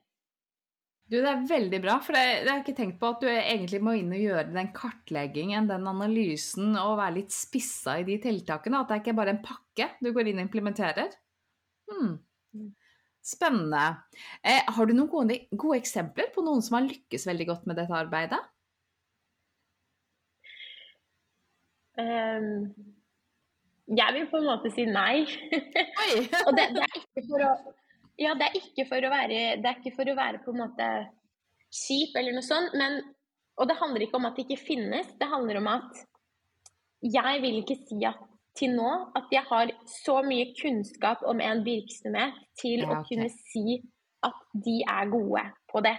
Du, 1.07 1.21
Det 1.21 1.29
er 1.29 1.45
veldig 1.47 1.79
bra, 1.83 1.99
for 2.03 2.17
jeg, 2.19 2.41
jeg 2.41 2.49
har 2.49 2.63
ikke 2.63 2.75
tenkt 2.75 2.97
på 2.99 3.11
at 3.13 3.21
du 3.23 3.29
egentlig 3.31 3.79
må 3.83 3.93
inn 3.95 4.09
og 4.11 4.23
gjøre 4.23 4.49
den 4.51 4.73
kartleggingen, 4.75 5.69
den 5.69 5.87
analysen, 5.87 6.73
og 6.75 6.97
være 6.99 7.21
litt 7.21 7.35
spissa 7.35 7.95
i 8.01 8.07
de 8.07 8.17
tiltakene. 8.25 8.81
At 8.81 8.89
det 8.89 8.97
er 8.97 9.03
ikke 9.05 9.19
bare 9.21 9.35
en 9.37 9.45
pakke 9.45 9.87
du 10.03 10.11
går 10.11 10.31
inn 10.31 10.41
og 10.41 10.49
implementerer. 10.49 11.15
Hmm. 11.87 12.17
Spennende. 13.27 13.85
Eh, 14.43 14.63
har 14.71 14.87
du 14.87 14.93
noen 14.95 15.09
gode, 15.11 15.39
gode, 15.51 15.79
eksempler 15.81 16.29
på 16.35 16.43
noen 16.45 16.61
som 16.63 16.77
har 16.77 16.87
lykkes 16.87 17.27
veldig 17.27 17.47
godt 17.49 17.65
med 17.67 17.79
dette 17.79 17.95
arbeidet? 17.97 18.39
Um, 21.97 22.69
jeg 23.89 24.13
vil 24.13 24.27
på 24.29 24.39
en 24.39 24.47
måte 24.47 24.71
si 24.71 24.85
nei. 24.87 25.25
Og 26.45 26.51
det, 26.55 26.69
det, 26.75 26.85
er 26.85 26.99
ikke 27.01 27.25
for 27.25 27.45
å 27.47 27.51
Ja, 28.21 28.33
det 28.37 28.47
er 28.47 28.57
ikke 28.59 28.85
for 28.89 29.07
å 29.07 29.11
være 29.13 29.41
Det 29.61 29.69
er 29.69 29.79
ikke 29.81 29.95
for 29.95 30.11
å 30.11 30.17
være 30.17 30.41
på 30.45 30.53
en 30.53 30.61
måte 30.61 30.89
kjip 31.73 32.15
eller 32.15 32.37
noe 32.37 32.45
sånt, 32.45 32.75
men 32.77 32.99
Og 33.57 33.67
det 33.69 33.79
handler 33.81 34.05
ikke 34.05 34.19
om 34.21 34.29
at 34.29 34.37
det 34.37 34.45
ikke 34.45 34.67
finnes, 34.69 35.09
det 35.17 35.31
handler 35.31 35.59
om 35.59 35.71
at 35.73 36.05
jeg 37.01 37.41
vil 37.43 37.59
ikke 37.61 37.77
si 37.85 37.99
at 38.09 38.26
til 38.57 38.73
nå 38.75 38.89
at 39.17 39.31
jeg 39.33 39.45
har 39.49 39.71
så 39.89 40.19
mye 40.25 40.51
kunnskap 40.57 41.23
om 41.29 41.41
en 41.43 41.63
virksomhet 41.65 42.37
til 42.59 42.83
ja, 42.83 42.89
okay. 42.89 42.97
å 42.97 43.07
kunne 43.09 43.29
si 43.53 43.79
at 44.25 44.39
de 44.65 44.79
er 44.81 45.11
gode 45.11 45.43
på 45.71 45.83
det. 45.85 45.97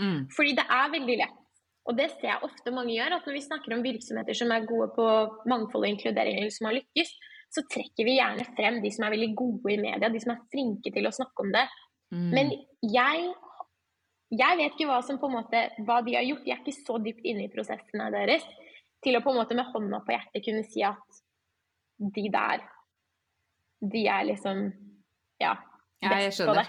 Mm. 0.00 0.22
Fordi 0.34 0.54
det 0.56 0.64
er 0.72 0.94
veldig 0.94 1.18
lett. 1.20 1.36
Og 1.88 1.96
det 1.96 2.10
ser 2.12 2.28
jeg 2.28 2.44
ofte 2.44 2.72
mange 2.74 2.92
gjør, 2.92 3.16
at 3.16 3.26
når 3.26 3.36
vi 3.38 3.44
snakker 3.46 3.74
om 3.74 3.84
virksomheter 3.84 4.36
som 4.36 4.52
er 4.52 4.68
gode 4.68 4.90
på 4.96 5.08
mangfold 5.48 5.86
og 5.86 5.92
inkludering, 5.94 6.36
eller 6.40 6.52
som 6.52 6.68
har 6.68 6.76
lykkes, 6.76 7.12
så 7.54 7.64
trekker 7.72 8.04
vi 8.04 8.18
gjerne 8.18 8.44
frem 8.56 8.80
de 8.82 8.90
som 8.92 9.06
er 9.06 9.14
veldig 9.14 9.30
gode 9.36 9.72
i 9.72 9.78
media, 9.80 10.10
de 10.12 10.20
som 10.20 10.34
er 10.34 10.42
flinke 10.52 10.92
til 10.92 11.08
å 11.08 11.14
snakke 11.16 11.46
om 11.46 11.54
det. 11.54 11.64
Mm. 12.12 12.26
Men 12.34 12.52
jeg, 12.84 13.30
jeg 14.36 14.60
vet 14.60 14.76
ikke 14.76 14.88
hva, 14.90 14.98
som 15.04 15.20
på 15.20 15.30
en 15.30 15.38
måte, 15.38 15.64
hva 15.88 16.02
de 16.04 16.16
har 16.18 16.26
gjort. 16.28 16.44
Jeg 16.44 16.58
er 16.58 16.60
ikke 16.64 16.76
så 16.76 16.98
dypt 17.04 17.24
inne 17.24 17.46
i 17.46 17.52
prosessene 17.52 18.10
deres 18.12 18.44
til 19.04 19.16
å 19.16 19.24
på 19.24 19.32
en 19.32 19.40
måte 19.40 19.56
med 19.56 19.72
hånda 19.72 20.02
på 20.04 20.12
hjertet 20.12 20.44
kunne 20.44 20.66
si 20.68 20.84
at 20.84 21.20
de 21.98 22.26
der, 22.32 22.62
de 23.94 24.04
er 24.06 24.26
liksom 24.30 24.68
ja, 25.42 25.54
best 26.02 26.44
på 26.46 26.54
det. 26.58 26.68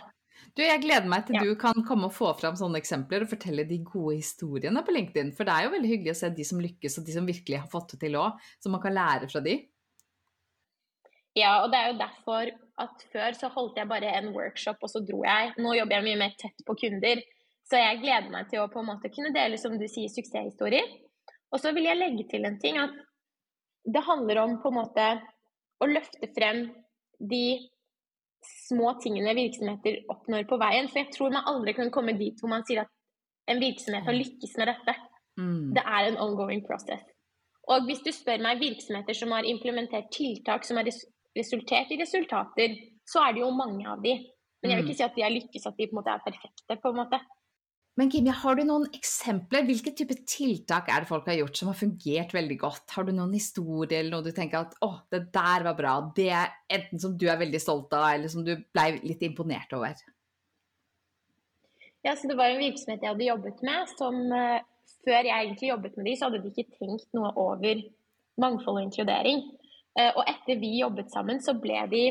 Du, 0.56 0.62
jeg 0.64 0.82
gleder 0.82 1.10
meg 1.10 1.26
til 1.28 1.38
ja. 1.38 1.42
du 1.46 1.52
kan 1.60 1.84
komme 1.86 2.08
og 2.08 2.16
få 2.16 2.32
fram 2.40 2.56
sånne 2.58 2.80
eksempler 2.82 3.26
og 3.26 3.32
fortelle 3.32 3.66
de 3.70 3.82
gode 3.86 4.18
historiene 4.18 4.82
på 4.86 4.96
LinkedIn. 4.96 5.34
For 5.38 5.48
det 5.48 5.56
er 5.56 5.66
jo 5.66 5.74
veldig 5.76 5.92
hyggelig 5.92 6.14
å 6.16 6.20
se 6.22 6.30
de 6.36 6.46
som 6.48 6.62
lykkes, 6.64 6.98
og 7.00 7.06
de 7.08 7.16
som 7.16 7.28
virkelig 7.28 7.60
har 7.60 7.70
fått 7.72 7.94
det 7.94 8.02
til 8.06 8.18
òg. 8.20 8.40
Så 8.64 8.72
man 8.74 8.82
kan 8.84 8.96
lære 8.96 9.30
fra 9.32 9.44
de. 9.46 9.58
Ja, 11.38 11.60
og 11.64 11.70
det 11.72 11.80
er 11.80 11.92
jo 11.92 12.00
derfor 12.00 12.54
at 12.84 13.04
før 13.14 13.36
så 13.38 13.50
holdt 13.54 13.78
jeg 13.78 13.92
bare 13.92 14.16
en 14.18 14.32
workshop, 14.36 14.80
og 14.82 14.92
så 14.92 15.04
dro 15.06 15.22
jeg. 15.28 15.54
Nå 15.62 15.76
jobber 15.78 16.00
jeg 16.00 16.08
mye 16.08 16.22
mer 16.24 16.34
tett 16.40 16.66
på 16.66 16.76
kunder. 16.80 17.22
Så 17.70 17.78
jeg 17.78 18.02
gleder 18.02 18.32
meg 18.34 18.50
til 18.50 18.64
å 18.64 18.72
på 18.72 18.82
en 18.82 18.90
måte 18.90 19.12
kunne 19.14 19.34
dele, 19.36 19.60
som 19.62 19.76
du 19.78 19.86
sier, 19.86 20.10
suksesshistorier. 20.10 20.88
Og 21.54 21.62
så 21.62 21.74
vil 21.76 21.86
jeg 21.90 22.00
legge 22.00 22.26
til 22.32 22.48
en 22.48 22.58
ting 22.62 22.80
at 22.82 22.96
det 23.84 24.06
handler 24.06 24.44
om 24.44 24.56
på 24.62 24.72
en 24.72 24.80
måte 24.80 25.10
å 25.80 25.88
løfte 25.90 26.30
frem 26.36 26.66
de 27.20 27.44
små 28.46 28.94
tingene 29.04 29.36
virksomheter 29.36 30.02
oppnår 30.12 30.48
på 30.50 30.60
veien. 30.62 30.90
For 30.90 31.02
jeg 31.02 31.14
tror 31.16 31.36
man 31.36 31.48
aldri 31.50 31.76
kan 31.78 31.92
komme 31.94 32.16
dit 32.20 32.40
hvor 32.40 32.52
man 32.52 32.66
sier 32.68 32.84
at 32.84 32.92
en 33.50 33.62
virksomhet 33.62 34.06
har 34.08 34.18
lykkes 34.18 34.58
med 34.60 34.72
dette. 34.72 34.96
Mm. 35.40 35.72
Det 35.76 35.84
er 35.84 36.10
en 36.10 36.20
ongoing 36.22 36.62
process. 36.68 37.04
Og 37.70 37.86
hvis 37.86 38.02
du 38.06 38.12
spør 38.14 38.42
meg 38.42 38.62
virksomheter 38.62 39.18
som 39.18 39.34
har 39.36 39.48
implementert 39.48 40.10
tiltak 40.14 40.66
som 40.66 40.80
har 40.80 40.88
resultert 41.38 41.92
i 41.94 42.00
resultater, 42.02 42.78
så 43.08 43.24
er 43.26 43.36
det 43.36 43.44
jo 43.44 43.52
mange 43.56 43.86
av 43.90 44.02
de. 44.04 44.16
Men 44.60 44.74
jeg 44.74 44.80
vil 44.80 44.86
mm. 44.86 44.90
ikke 44.90 45.00
si 45.00 45.06
at 45.06 45.18
de 45.18 45.26
har 45.26 45.34
lykkes, 45.34 45.68
at 45.70 45.78
de 45.78 45.88
på 45.88 45.96
en 45.96 46.00
måte 46.02 46.16
er 46.16 46.24
perfekte. 46.26 46.80
på 46.82 46.92
en 46.92 47.00
måte. 47.00 47.20
Men 48.00 48.08
Kimia, 48.08 48.32
har 48.32 48.56
du 48.56 48.62
noen 48.63 48.86
eksempler? 48.96 49.65
Hvilke 49.68 49.91
type 49.91 50.15
tiltak 50.24 50.88
er 50.88 51.03
det 51.03 51.10
folk 51.10 51.25
har 51.27 51.36
gjort 51.41 51.58
som 51.60 51.68
har 51.68 51.75
fungert 51.75 52.32
veldig 52.32 52.56
godt? 52.62 52.94
Har 52.96 53.03
du 53.03 53.12
noen 53.12 53.34
historier 53.36 53.98
eller 53.98 54.13
noe 54.13 54.24
du 54.24 54.32
tenker 54.36 54.62
at 54.62 54.77
å, 54.86 54.94
det 55.12 55.25
der 55.36 55.65
var 55.68 55.75
bra? 55.75 55.96
Det 56.15 56.29
er 56.32 56.53
enten 56.72 57.01
som 57.03 57.18
du 57.20 57.27
er 57.27 57.41
veldig 57.41 57.60
stolt 57.60 57.91
av, 57.98 58.06
eller 58.13 58.32
som 58.32 58.46
du 58.48 58.53
ble 58.56 58.86
litt 59.03 59.27
imponert 59.27 59.75
over? 59.75 60.00
Ja, 62.08 62.15
så 62.15 62.32
Det 62.32 62.39
var 62.39 62.53
en 62.53 62.63
virksomhet 62.63 63.03
jeg 63.03 63.12
hadde 63.12 63.27
jobbet 63.27 63.60
med, 63.68 63.94
som 64.00 64.24
uh, 64.32 64.63
før 65.03 65.20
jeg 65.20 65.36
egentlig 65.36 65.74
jobbet 65.74 66.00
med 66.00 66.08
de, 66.08 66.15
så 66.15 66.29
hadde 66.29 66.44
de 66.46 66.56
ikke 66.56 66.79
tenkt 66.79 67.12
noe 67.20 67.36
over 67.36 67.86
mangfold 68.39 68.79
og 68.79 68.88
inkludering. 68.88 69.44
Uh, 70.00 70.13
og 70.13 70.24
etter 70.24 70.63
vi 70.63 70.77
jobbet 70.79 71.12
sammen, 71.12 71.44
så 71.44 71.58
ble 71.60 71.84
de 71.91 72.03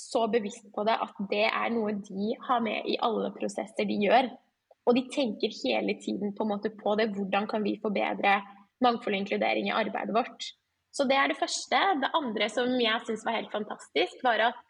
så 0.00 0.24
bevisst 0.32 0.72
på 0.72 0.88
det 0.88 0.96
at 1.04 1.24
det 1.28 1.46
er 1.50 1.72
noe 1.74 1.98
de 2.00 2.32
har 2.48 2.64
med 2.64 2.88
i 2.88 2.96
alle 3.04 3.34
prosesser 3.36 3.84
de 3.84 4.04
gjør. 4.08 4.32
Og 4.88 4.96
de 4.96 5.04
tenker 5.12 5.52
hele 5.62 5.98
tiden 6.00 6.32
på, 6.36 6.46
på 6.82 6.94
det. 6.96 7.10
Hvordan 7.16 7.48
kan 7.50 7.64
vi 7.64 7.76
forbedre 7.82 8.38
mangfold 8.84 9.14
og 9.14 9.20
inkludering 9.20 9.68
i 9.68 9.76
arbeidet 9.76 10.16
vårt? 10.16 10.52
Så 10.96 11.04
det 11.04 11.18
er 11.18 11.28
det 11.28 11.38
første. 11.38 11.80
Det 12.02 12.14
andre 12.16 12.48
som 12.48 12.72
jeg 12.80 13.04
syns 13.04 13.26
var 13.26 13.36
helt 13.36 13.52
fantastisk, 13.52 14.22
var 14.24 14.48
at 14.48 14.62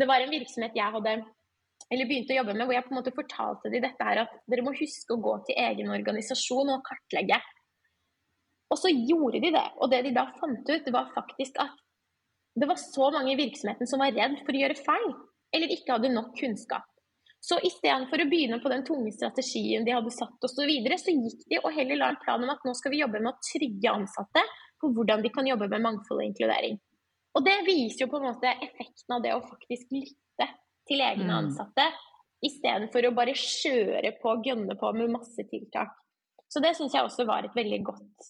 det 0.00 0.08
var 0.08 0.22
en 0.22 0.32
virksomhet 0.32 0.78
jeg 0.78 0.94
hadde 0.94 1.18
eller 1.88 2.08
begynte 2.08 2.34
å 2.34 2.40
jobbe 2.40 2.54
med, 2.56 2.66
hvor 2.66 2.76
jeg 2.76 2.84
på 2.84 2.92
en 2.92 2.98
måte 2.98 3.14
fortalte 3.16 3.70
de 3.72 3.80
dette 3.80 4.04
her 4.04 4.24
at 4.24 4.32
dere 4.50 4.64
må 4.66 4.74
huske 4.76 5.14
å 5.14 5.22
gå 5.24 5.34
til 5.46 5.60
egen 5.62 5.92
organisasjon 5.94 6.72
og 6.74 6.82
kartlegge. 6.84 7.38
Og 8.68 8.76
så 8.76 8.92
gjorde 8.92 9.40
de 9.40 9.52
det. 9.54 9.64
Og 9.80 9.88
det 9.92 10.02
de 10.04 10.12
da 10.16 10.26
fant 10.36 10.68
ut, 10.68 10.90
var 10.92 11.12
faktisk 11.14 11.56
at 11.64 11.78
det 12.58 12.68
var 12.68 12.80
så 12.80 13.08
mange 13.14 13.32
i 13.32 13.38
virksomheten 13.38 13.88
som 13.88 14.02
var 14.02 14.12
redd 14.16 14.36
for 14.42 14.56
å 14.56 14.62
gjøre 14.62 14.82
feil, 14.82 15.10
eller 15.54 15.72
ikke 15.72 15.94
hadde 15.94 16.12
nok 16.12 16.34
kunnskap. 16.36 16.84
Så 17.40 17.58
istedenfor 17.62 18.20
å 18.20 18.26
begynne 18.28 18.58
på 18.62 18.70
den 18.72 18.82
tunge 18.86 19.12
strategien 19.14 19.84
de 19.86 19.94
hadde 19.94 20.10
satt 20.14 20.42
osv., 20.42 20.56
så, 20.58 20.66
videre, 20.66 20.98
så 20.98 21.14
gikk 21.14 21.44
de 21.50 21.60
og 21.62 21.70
heller 21.76 22.00
la 22.00 22.10
en 22.12 22.20
plan 22.22 22.42
om 22.42 22.50
at 22.50 22.64
nå 22.66 22.74
skal 22.74 22.92
vi 22.94 23.02
jobbe 23.02 23.22
med 23.22 23.30
å 23.30 23.46
trygge 23.52 23.94
ansatte 23.94 24.42
på 24.82 24.90
hvordan 24.94 25.22
de 25.22 25.30
kan 25.34 25.46
jobbe 25.46 25.70
med 25.70 25.84
mangfold 25.84 26.22
og 26.22 26.26
inkludering. 26.26 26.78
Og 27.38 27.44
det 27.46 27.56
viser 27.66 28.04
jo 28.04 28.10
på 28.10 28.18
en 28.18 28.30
måte 28.32 28.50
effekten 28.66 29.14
av 29.14 29.22
det 29.22 29.36
å 29.36 29.44
faktisk 29.46 29.92
lytte 29.94 30.48
til 30.88 31.02
egne 31.04 31.28
ansatte 31.28 31.28
mm. 31.28 31.38
ansatte, 31.38 31.88
istedenfor 32.44 33.06
å 33.08 33.14
bare 33.14 33.34
kjøre 33.38 34.12
på 34.22 34.30
og 34.32 34.46
gønne 34.46 34.76
på 34.78 34.90
med 34.94 35.14
masse 35.14 35.44
tiltak. 35.50 35.94
Så 36.48 36.62
det 36.64 36.74
syns 36.78 36.94
jeg 36.94 37.04
også 37.04 37.26
var 37.28 37.46
et 37.46 37.56
veldig 37.56 37.80
godt, 37.86 38.28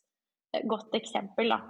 godt 0.69 0.97
eksempel, 0.99 1.53
da. 1.53 1.61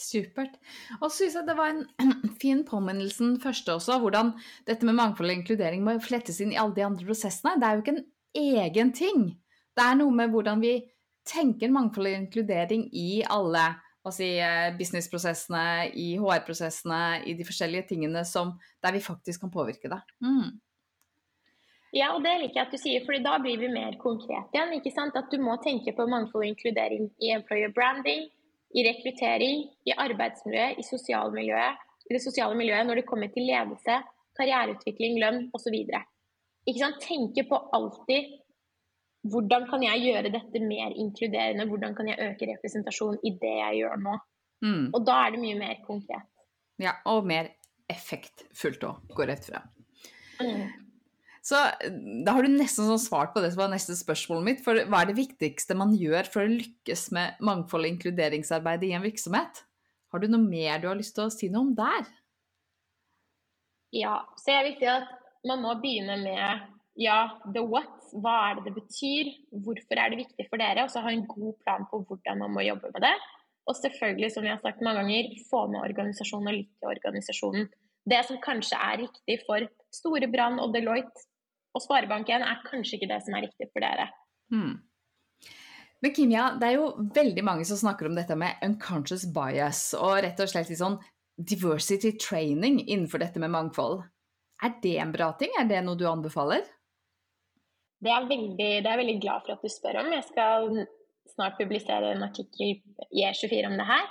Supert. 0.00 0.56
Og 1.00 1.08
så 1.08 1.24
syns 1.24 1.36
jeg 1.38 1.48
det 1.48 1.56
var 1.58 1.74
en 1.74 1.84
fin 2.42 2.64
påminnelse 2.66 3.34
første 3.42 3.76
også, 3.76 3.98
hvordan 4.02 4.32
dette 4.68 4.86
med 4.88 4.96
mangfold 4.98 5.30
og 5.30 5.38
inkludering 5.40 5.84
må 5.84 5.98
flettes 6.02 6.40
inn 6.40 6.54
i 6.54 6.58
alle 6.60 6.76
de 6.78 6.86
andre 6.86 7.06
prosessene. 7.06 7.58
Det 7.60 7.68
er 7.68 7.76
jo 7.76 7.84
ikke 7.84 7.96
en 7.98 8.08
egen 8.64 8.94
ting. 8.96 9.28
Det 9.76 9.84
er 9.84 10.00
noe 10.00 10.14
med 10.14 10.32
hvordan 10.32 10.62
vi 10.64 10.78
tenker 11.28 11.72
mangfold 11.72 12.10
og 12.10 12.16
inkludering 12.16 12.88
i 12.96 13.22
alle 13.28 13.68
si, 14.08 14.38
eh, 14.40 14.72
businessprosessene, 14.78 15.92
i 15.92 16.16
HR-prosessene, 16.18 17.22
i 17.28 17.36
de 17.36 17.44
forskjellige 17.44 17.90
tingene 17.92 18.24
som, 18.24 18.56
der 18.82 18.96
vi 18.96 19.04
faktisk 19.04 19.44
kan 19.44 19.52
påvirke 19.52 19.92
det. 19.92 20.00
Mm. 20.24 20.58
Ja, 21.92 22.12
og 22.14 22.22
det 22.22 22.36
liker 22.38 22.60
jeg 22.60 22.66
at 22.68 22.74
du 22.74 22.78
sier, 22.78 23.04
for 23.04 23.18
da 23.18 23.36
blir 23.42 23.58
vi 23.58 23.68
mer 23.68 23.96
konkrete 23.98 24.54
igjen. 24.54 24.76
ikke 24.78 24.92
sant? 24.94 25.16
At 25.18 25.30
du 25.30 25.40
må 25.42 25.56
tenke 25.62 25.92
på 25.92 26.06
mangfold 26.06 26.44
og 26.44 26.52
inkludering 26.52 27.10
i 27.18 27.32
employer 27.34 27.72
branding, 27.74 28.28
i 28.70 28.84
rekruttering, 28.86 29.64
i 29.86 29.94
arbeidsmiljøet, 29.96 30.78
i 30.78 30.86
sosialmiljøet, 30.86 31.86
i 32.10 32.14
det 32.14 32.22
sosiale 32.22 32.56
miljøet 32.58 32.86
når 32.86 33.00
det 33.00 33.08
kommer 33.08 33.30
til 33.34 33.46
ledelse, 33.48 34.00
karriereutvikling, 34.38 35.18
lønn 35.22 35.48
osv. 35.56 35.76
Tenke 37.00 37.44
på 37.48 37.58
alltid 37.76 38.36
hvordan 39.30 39.66
kan 39.68 39.82
jeg 39.84 40.04
gjøre 40.06 40.32
dette 40.32 40.62
mer 40.64 40.94
inkluderende, 40.96 41.66
hvordan 41.68 41.94
kan 41.96 42.08
jeg 42.08 42.30
øke 42.30 42.48
representasjon 42.54 43.18
i 43.26 43.34
det 43.42 43.56
jeg 43.58 43.80
gjør 43.82 43.98
nå. 44.04 44.14
Mm. 44.64 44.86
Og 44.96 45.02
da 45.06 45.16
er 45.24 45.34
det 45.34 45.42
mye 45.42 45.58
mer 45.58 45.82
konkret. 45.84 46.28
Ja, 46.80 46.94
og 47.10 47.26
mer 47.28 47.50
effektfullt 47.90 48.86
òg, 48.86 49.02
går 49.16 49.32
rett 49.32 49.50
fra. 49.50 49.60
Mm. 50.40 50.89
Så 51.40 51.56
da 52.24 52.34
har 52.36 52.44
du 52.44 52.52
nesten 52.52 52.84
sånn 52.84 53.00
svart 53.00 53.32
på 53.32 53.40
det 53.40 53.54
som 53.54 53.62
var 53.62 53.70
neste 53.72 53.96
spørsmålet 53.96 54.46
mitt. 54.46 54.62
For 54.64 54.76
hva 54.92 55.02
er 55.02 55.10
det 55.10 55.18
viktigste 55.18 55.76
man 55.78 55.94
gjør 55.96 56.28
for 56.28 56.44
å 56.44 56.52
lykkes 56.52 57.06
med 57.16 57.40
mangfold 57.44 57.86
og 57.86 57.92
inkluderingsarbeidet 57.94 58.90
i 58.90 58.96
en 58.98 59.06
virksomhet? 59.06 59.62
Har 60.12 60.20
du 60.20 60.28
noe 60.28 60.42
mer 60.42 60.82
du 60.82 60.90
har 60.90 60.98
lyst 60.98 61.16
til 61.16 61.28
å 61.28 61.32
si 61.32 61.48
noe 61.48 61.64
om 61.68 61.72
der? 61.78 62.04
Ja, 63.96 64.20
så 64.38 64.52
er 64.52 64.60
det 64.60 64.74
viktig 64.74 64.90
at 64.92 65.08
man 65.48 65.64
må 65.64 65.74
begynne 65.80 66.18
med 66.20 66.68
ja, 67.00 67.22
the 67.54 67.62
what. 67.64 67.96
Hva 68.10 68.36
er 68.50 68.58
det 68.58 68.68
det 68.68 68.76
betyr? 68.76 69.30
Hvorfor 69.64 70.00
er 70.02 70.12
det 70.12 70.24
viktig 70.24 70.48
for 70.50 70.60
dere? 70.60 70.84
Og 70.84 70.92
så 70.92 71.02
ha 71.04 71.12
en 71.14 71.28
god 71.30 71.54
plan 71.62 71.86
på 71.88 72.02
hvordan 72.08 72.42
man 72.42 72.52
må 72.56 72.66
jobbe 72.66 72.90
med 72.92 73.04
det. 73.06 73.14
Og 73.70 73.76
selvfølgelig, 73.78 74.32
som 74.34 74.44
vi 74.44 74.50
har 74.50 74.60
sagt 74.60 74.82
mange 74.82 75.04
ganger, 75.04 75.30
få 75.46 75.66
med 75.70 75.84
organisasjonen 75.84 76.50
og 76.50 76.56
lytte 76.58 76.74
til 76.74 76.90
organisasjonen. 76.90 77.68
Det 78.10 78.20
som 78.26 78.40
kanskje 78.42 78.78
er 78.82 79.02
riktig 79.04 79.36
for 79.46 79.66
Storebrand 79.94 80.62
og 80.62 80.74
Deloitte, 80.74 81.26
og 81.74 81.84
Sparebank1 81.84 82.44
er 82.44 82.62
kanskje 82.66 82.98
ikke 82.98 83.10
det 83.12 83.20
som 83.24 83.36
er 83.36 83.46
riktig 83.46 83.68
for 83.70 83.84
dere. 83.84 84.08
Hmm. 84.50 84.78
Men 86.00 86.14
Kimia, 86.16 86.46
det 86.56 86.68
er 86.68 86.78
jo 86.78 86.92
veldig 87.14 87.44
mange 87.44 87.66
som 87.68 87.78
snakker 87.78 88.08
om 88.08 88.16
dette 88.16 88.36
med 88.38 88.62
unconscious 88.64 89.26
bias, 89.34 89.90
og 89.98 90.22
rett 90.24 90.40
og 90.40 90.50
slett 90.50 90.70
litt 90.72 90.80
sånn 90.80 90.98
diversity 91.36 92.14
training 92.20 92.80
innenfor 92.86 93.20
dette 93.22 93.40
med 93.42 93.52
mangfold. 93.52 94.02
Er 94.64 94.76
det 94.82 94.96
en 95.00 95.12
bra 95.12 95.30
ting? 95.40 95.52
Er 95.58 95.68
det 95.68 95.82
noe 95.84 95.98
du 96.00 96.06
anbefaler? 96.08 96.64
Det 98.00 98.08
er, 98.08 98.24
veldig, 98.28 98.56
det 98.56 98.88
er 98.88 98.94
jeg 98.94 99.02
veldig 99.02 99.20
glad 99.20 99.44
for 99.44 99.54
at 99.56 99.64
du 99.64 99.72
spør 99.72 100.00
om. 100.00 100.08
Jeg 100.14 100.24
skal 100.28 100.70
snart 101.34 101.58
publisere 101.60 102.14
en 102.14 102.24
artikkel 102.24 102.78
i 103.12 103.24
E24 103.28 103.68
om 103.68 103.76
det 103.76 103.88
her. 103.88 104.06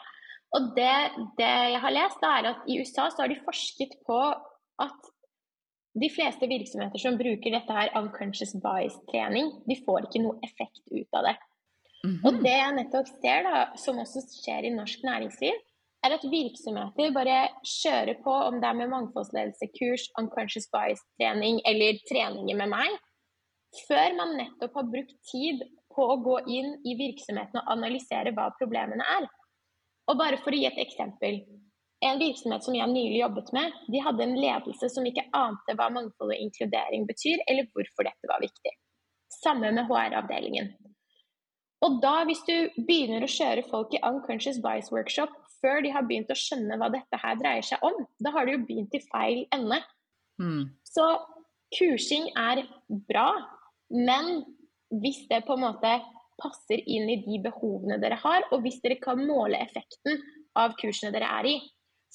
Og 0.58 0.72
det, 0.78 0.94
det 1.38 1.50
jeg 1.74 1.82
har 1.84 1.94
lest, 1.94 2.26
er 2.26 2.52
at 2.54 2.70
i 2.70 2.80
USA 2.82 3.10
så 3.10 3.24
har 3.24 3.34
de 3.34 3.42
forsket 3.46 3.98
på 4.06 4.20
at 4.86 5.10
de 5.98 6.10
fleste 6.14 6.48
virksomheter 6.48 7.02
som 7.02 7.18
bruker 7.18 7.56
dette 7.56 7.76
her 7.76 7.94
unconscious 7.98 8.54
bias-trening, 8.62 9.52
de 9.66 9.78
får 9.86 10.08
ikke 10.08 10.22
noe 10.24 10.38
effekt 10.46 10.84
ut 10.92 11.18
av 11.18 11.30
det. 11.30 11.36
Mm 12.06 12.16
-hmm. 12.16 12.26
Og 12.28 12.44
det 12.44 12.58
jeg 12.58 12.76
nettopp 12.76 13.08
ser, 13.08 13.44
da, 13.44 13.76
som 13.76 14.00
også 14.00 14.22
skjer 14.44 14.66
i 14.66 14.76
norsk 14.76 15.04
næringsliv, 15.04 15.56
er 16.04 16.16
at 16.16 16.32
virksomheter 16.32 17.12
bare 17.12 17.50
kjører 17.66 18.22
på 18.24 18.32
om 18.32 18.62
det 18.62 18.70
er 18.70 18.78
med 18.80 18.92
mangfoldsledelse-kurs, 18.94 20.04
unconscious 20.22 20.70
bias-trening 20.76 21.60
eller 21.66 22.00
treninger 22.12 22.56
med 22.56 22.70
meg, 22.72 22.90
før 23.88 24.16
man 24.16 24.38
nettopp 24.38 24.74
har 24.80 24.92
brukt 24.94 25.16
tid 25.32 25.66
på 25.96 26.06
å 26.14 26.22
gå 26.24 26.38
inn 26.48 26.72
i 26.88 26.96
virksomheten 27.00 27.60
og 27.62 27.72
analysere 27.76 28.34
hva 28.38 28.48
problemene 28.62 29.06
er. 29.18 29.28
Og 30.10 30.18
bare 30.18 30.40
for 30.44 30.56
å 30.56 30.60
gi 30.60 30.70
et 30.70 30.80
eksempel. 30.82 31.44
En 32.06 32.20
virksomhet 32.22 32.64
som 32.64 32.76
jeg 32.78 32.88
nylig 32.88 33.20
jobbet 33.20 33.50
med, 33.56 33.74
de 33.92 34.02
hadde 34.04 34.24
en 34.24 34.38
ledelse 34.40 34.88
som 34.92 35.08
ikke 35.08 35.26
ante 35.36 35.76
hva 35.76 35.90
mangfold 35.92 36.32
og 36.32 36.44
inkludering 36.46 37.04
betyr, 37.10 37.42
eller 37.52 37.68
hvorfor 37.74 38.08
dette 38.08 38.30
var 38.32 38.40
viktig. 38.44 38.72
Samme 39.42 39.72
med 39.76 39.90
HR-avdelingen. 39.90 40.72
Og 41.86 42.00
da, 42.04 42.22
hvis 42.28 42.42
du 42.48 42.56
begynner 42.88 43.24
å 43.24 43.32
kjøre 43.32 43.66
folk 43.68 43.94
i 43.96 44.02
unconscious 44.04 44.60
bias 44.64 44.92
workshop 44.92 45.32
før 45.60 45.84
de 45.84 45.92
har 45.96 46.06
begynt 46.08 46.32
å 46.32 46.38
skjønne 46.40 46.78
hva 46.80 46.90
dette 46.92 47.20
her 47.20 47.40
dreier 47.40 47.66
seg 47.66 47.84
om, 47.86 47.96
da 48.20 48.32
har 48.36 48.48
du 48.48 48.56
jo 48.56 48.64
begynt 48.68 48.96
i 48.96 49.04
feil 49.08 49.44
ende. 49.56 49.80
Mm. 50.40 50.72
Så 50.88 51.06
kursing 51.76 52.30
er 52.40 52.64
bra, 53.12 53.28
men 53.92 54.42
hvis 55.04 55.26
det 55.30 55.44
på 55.48 55.56
en 55.56 55.66
måte 55.68 55.94
passer 56.40 56.82
inn 56.88 57.10
i 57.12 57.20
de 57.26 57.40
behovene 57.44 58.00
dere 58.02 58.20
har, 58.22 58.48
og 58.54 58.64
hvis 58.64 58.80
dere 58.84 59.00
kan 59.02 59.20
måle 59.28 59.60
effekten 59.60 60.20
av 60.60 60.76
kursene 60.80 61.12
dere 61.16 61.28
er 61.40 61.50
i. 61.52 61.58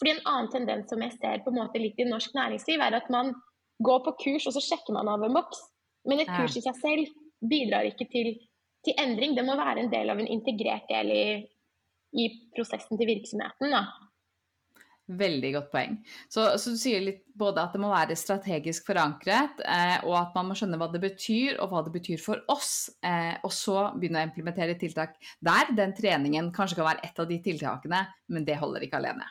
Fordi 0.01 0.15
En 0.17 0.25
annen 0.27 0.51
tendens 0.51 0.91
som 0.91 1.03
jeg 1.03 1.15
ser 1.17 1.43
på 1.45 1.53
en 1.53 1.61
måte 1.61 1.83
litt 1.83 2.01
i 2.03 2.09
norsk 2.09 2.35
næringsliv, 2.35 2.83
er 2.83 2.99
at 2.99 3.11
man 3.15 3.31
går 3.85 4.01
på 4.07 4.17
kurs, 4.25 4.49
og 4.49 4.57
så 4.57 4.63
sjekker 4.63 4.97
man 4.97 5.11
av 5.11 5.23
en 5.23 5.37
boks. 5.37 5.61
Men 6.09 6.21
et 6.21 6.31
kurs 6.31 6.57
i 6.59 6.65
seg 6.65 6.77
selv 6.81 7.15
bidrar 7.45 7.87
ikke 7.89 8.09
til 8.11 8.35
til 8.85 8.97
endring. 9.01 9.37
Det 9.37 9.45
må 9.47 9.57
være 9.59 9.85
en 9.85 9.93
del 9.93 10.13
av 10.13 10.21
en 10.21 10.31
integrert 10.31 10.89
del 10.91 11.13
i, 11.15 11.29
i 12.21 12.33
prosessen 12.55 13.01
til 13.01 13.11
virksomheten. 13.11 13.75
Da. 13.75 13.85
Veldig 15.21 15.51
godt 15.53 15.69
poeng. 15.73 15.99
Så, 16.33 16.47
så, 16.61 16.73
du 16.73 16.81
sier 16.81 17.03
litt 17.05 17.25
både 17.37 17.61
at 17.61 17.75
det 17.77 17.83
må 17.83 17.91
være 17.93 18.17
strategisk 18.17 18.87
forankret, 18.89 19.61
eh, 19.61 19.99
og 20.09 20.17
at 20.17 20.37
man 20.37 20.49
må 20.49 20.57
skjønne 20.57 20.79
hva 20.81 20.89
det 20.93 21.03
betyr, 21.03 21.59
og 21.61 21.73
hva 21.73 21.85
det 21.85 21.93
betyr 21.97 22.23
for 22.23 22.41
oss. 22.53 22.89
Eh, 23.05 23.35
og 23.45 23.53
så 23.53 23.91
begynne 23.99 24.23
å 24.23 24.31
implementere 24.31 24.79
tiltak 24.81 25.19
der. 25.45 25.75
Den 25.77 25.93
treningen 25.97 26.53
kanskje 26.57 26.81
kan 26.81 26.93
være 26.93 27.05
et 27.11 27.21
av 27.21 27.29
de 27.29 27.41
tiltakene, 27.45 28.05
men 28.33 28.49
det 28.49 28.61
holder 28.61 28.87
ikke 28.87 29.03
alene. 29.03 29.29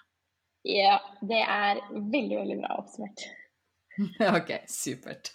Ja, 0.64 0.98
det 1.22 1.42
er 1.44 1.80
veldig, 1.92 2.36
veldig 2.40 2.60
bra 2.62 2.76
oppsummert. 2.80 3.26
ok, 4.40 4.54
supert. 4.72 5.34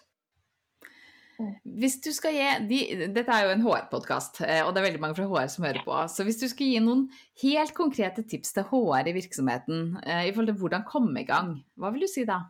Hvis 1.63 2.01
du 2.03 2.09
skal 2.11 2.35
gi 2.35 2.47
de, 2.67 2.79
Dette 3.15 3.31
er 3.31 3.45
jo 3.47 3.53
en 3.53 3.63
HR-podkast, 3.63 4.41
eh, 4.43 4.65
og 4.65 4.73
det 4.75 4.81
er 4.81 4.89
veldig 4.89 5.03
mange 5.05 5.15
fra 5.15 5.29
HR 5.31 5.51
som 5.53 5.69
hører 5.69 5.85
på. 5.87 5.99
Så 6.11 6.27
hvis 6.27 6.41
du 6.41 6.49
skal 6.51 6.73
gi 6.73 6.81
noen 6.83 7.05
helt 7.45 7.75
konkrete 7.77 8.25
tips 8.27 8.57
til 8.57 8.67
HR 8.73 9.11
i 9.13 9.15
virksomheten 9.15 10.01
eh, 10.03 10.25
i 10.27 10.33
forhold 10.33 10.51
til 10.51 10.59
hvordan 10.65 10.87
komme 10.89 11.23
i 11.23 11.29
gang, 11.29 11.55
hva 11.79 11.93
vil 11.95 12.09
du 12.09 12.11
si 12.11 12.27
da? 12.27 12.41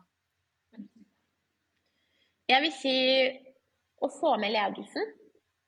Jeg 2.49 2.65
vil 2.65 2.73
si 2.73 2.95
å 4.01 4.09
få 4.09 4.33
med 4.41 4.55
ledelsen. 4.55 5.11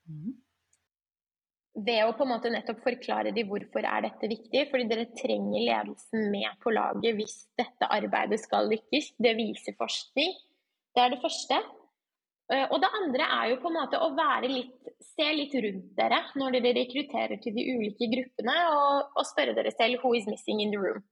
Mm. 0.10 0.32
Ved 1.72 2.04
å 2.04 2.12
på 2.18 2.26
en 2.26 2.34
måte 2.34 2.50
nettopp 2.52 2.82
forklare 2.84 3.32
dem 3.32 3.48
hvorfor 3.48 3.86
er 3.88 4.04
dette 4.08 4.28
viktig. 4.28 4.66
Fordi 4.72 4.88
dere 4.90 5.10
trenger 5.16 5.68
ledelsen 5.68 6.28
med 6.34 6.58
på 6.64 6.74
laget 6.76 7.16
hvis 7.20 7.38
dette 7.60 7.88
arbeidet 7.88 8.42
skal 8.44 8.68
lykkes. 8.72 9.14
Det 9.22 9.36
viser 9.40 9.78
forskning. 9.80 10.34
Det 10.92 11.06
er 11.06 11.14
det 11.14 11.22
første. 11.24 11.62
Eh, 12.52 12.66
og 12.68 12.82
det 12.84 12.90
andre 13.00 13.28
er 13.38 13.50
jo 13.54 13.60
på 13.64 13.72
en 13.72 13.78
måte 13.78 14.00
å 14.04 14.12
være 14.18 14.50
litt, 14.52 14.92
se 15.14 15.28
litt 15.32 15.54
rundt 15.64 15.92
dere 15.96 16.20
når 16.36 16.58
dere 16.58 16.74
rekrutterer 16.82 17.40
til 17.44 17.56
de 17.56 17.64
ulike 17.78 18.10
gruppene, 18.12 18.56
og, 18.76 19.14
og 19.16 19.28
spørre 19.30 19.56
dere 19.56 19.72
selv 19.72 20.02
'who 20.02 20.16
is 20.18 20.28
missing 20.28 20.60
in 20.60 20.74
the 20.76 20.82
room'? 20.82 21.04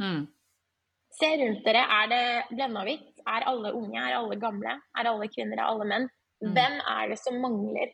Mm. 0.00 0.22
Se 1.20 1.28
rundt 1.36 1.64
dere. 1.66 1.84
Er 1.84 2.08
det 2.08 2.24
blenda 2.54 2.84
hvitt? 2.88 3.12
Er 3.26 3.44
alle 3.50 3.74
unge? 3.76 3.98
Er 4.00 4.16
alle 4.16 4.40
gamle? 4.40 4.78
Er 4.96 5.10
alle 5.10 5.28
kvinner? 5.28 5.58
Er 5.58 5.68
alle 5.68 5.84
menn? 5.92 6.08
Mm. 6.40 6.54
Hvem 6.56 6.76
er 6.96 7.08
det 7.10 7.18
som 7.20 7.40
mangler? 7.42 7.92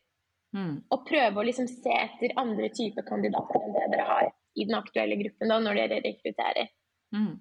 Mm. 0.57 0.77
Og 0.95 1.05
prøve 1.05 1.41
å 1.41 1.45
liksom 1.45 1.69
se 1.69 1.93
etter 1.93 2.33
andre 2.41 2.71
typer 2.73 3.05
kandidater 3.07 3.61
enn 3.61 3.75
det 3.77 3.89
dere 3.93 4.09
har 4.09 4.29
i 4.57 4.65
den 4.65 4.79
aktuelle 4.79 5.19
gruppen 5.21 5.53
da, 5.53 5.59
når 5.61 5.81
dere 5.83 6.03
rekrutterer. 6.05 6.71
Mm. 7.15 7.35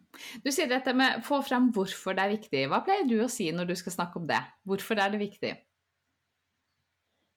Du 0.44 0.52
sier 0.54 0.68
dette 0.70 0.94
med 0.94 1.24
få 1.26 1.40
frem 1.46 1.70
hvorfor 1.76 2.18
det 2.18 2.26
er 2.26 2.34
viktig. 2.36 2.66
Hva 2.72 2.82
pleier 2.86 3.08
du 3.08 3.18
å 3.24 3.32
si 3.32 3.48
når 3.56 3.72
du 3.72 3.76
skal 3.80 3.96
snakke 3.96 4.20
om 4.20 4.28
det? 4.30 4.42
Hvorfor 4.68 5.00
er 5.02 5.14
det 5.14 5.22
viktig? 5.24 5.54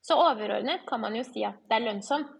Så 0.05 0.17
overordnet 0.19 0.85
kan 0.89 1.01
man 1.03 1.15
jo 1.17 1.23
si 1.27 1.43
at 1.47 1.57
det 1.69 1.79
er 1.79 1.87
lønnsomt. 1.87 2.35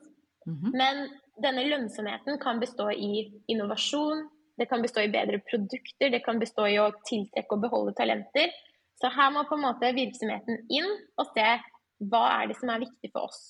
Mm 0.47 0.56
-hmm. 0.56 0.71
Men 0.82 1.10
denne 1.43 1.63
lønnsomheten 1.67 2.39
kan 2.39 2.60
bestå 2.60 2.89
i 2.91 3.41
innovasjon, 3.47 4.30
det 4.58 4.65
kan 4.69 4.82
bestå 4.82 5.02
i 5.02 5.12
bedre 5.12 5.39
produkter, 5.39 6.10
det 6.10 6.23
kan 6.25 6.39
bestå 6.39 6.67
i 6.67 6.80
å 6.80 6.91
tiltrekke 7.10 7.56
og 7.56 7.62
beholde 7.62 7.93
talenter. 7.93 8.52
Så 9.02 9.08
her 9.08 9.30
må 9.32 9.43
på 9.43 9.56
en 9.56 9.62
måte 9.62 9.93
virksomheten 9.95 10.58
inn 10.69 10.89
og 11.17 11.28
se 11.36 11.60
hva 11.99 12.23
er 12.39 12.49
det 12.49 12.59
som 12.59 12.71
er 12.71 12.83
viktig 12.85 13.12
for 13.13 13.27
oss. 13.27 13.41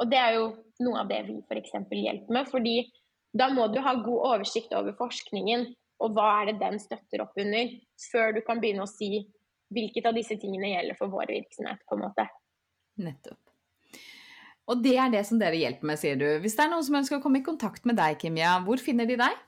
Og 0.00 0.10
det 0.10 0.18
er 0.20 0.36
jo 0.36 0.46
noe 0.84 1.02
av 1.02 1.10
det 1.10 1.22
vi 1.26 1.40
f.eks. 1.40 1.74
hjelper 1.90 2.36
med. 2.36 2.48
fordi 2.52 2.76
da 3.36 3.48
må 3.52 3.66
du 3.68 3.80
ha 3.84 3.94
god 4.00 4.22
oversikt 4.34 4.72
over 4.76 4.94
forskningen 4.96 5.66
og 6.04 6.12
hva 6.16 6.28
er 6.40 6.50
det 6.50 6.60
den 6.60 6.78
støtter 6.80 7.22
opp 7.24 7.36
under, 7.40 7.72
før 8.10 8.36
du 8.36 8.42
kan 8.44 8.60
begynne 8.60 8.84
å 8.84 8.90
si 8.90 9.26
hvilket 9.72 10.06
av 10.08 10.16
disse 10.16 10.36
tingene 10.40 10.74
gjelder 10.74 10.98
for 10.98 11.10
vår 11.12 11.32
virksomhet, 11.32 11.80
på 11.88 11.96
en 11.96 12.04
måte. 12.04 12.26
Nettopp. 13.02 13.40
Og 14.66 14.82
det 14.82 14.96
er 14.98 15.12
det 15.14 15.22
som 15.28 15.40
dere 15.40 15.58
hjelper 15.58 15.88
med, 15.88 15.98
sier 16.00 16.18
du. 16.20 16.26
Hvis 16.42 16.56
det 16.58 16.66
er 16.66 16.72
noen 16.72 16.84
som 16.86 16.98
ønsker 16.98 17.18
å 17.18 17.22
komme 17.24 17.40
i 17.40 17.46
kontakt 17.46 17.86
med 17.88 17.98
deg, 17.98 18.18
Kimia, 18.20 18.56
hvor 18.66 18.82
finner 18.82 19.08
de 19.08 19.18
deg? 19.20 19.40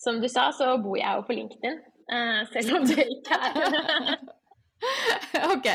Som 0.00 0.20
du 0.22 0.28
sa, 0.28 0.50
så 0.52 0.74
bor 0.84 0.98
jeg 1.00 1.08
jo 1.08 1.24
på 1.26 1.36
LinkedIn, 1.36 1.78
eh, 2.12 2.40
selv 2.52 2.78
om 2.78 2.88
det 2.88 3.06
ikke 3.16 3.38
er 3.48 3.60
Ok. 5.54 5.68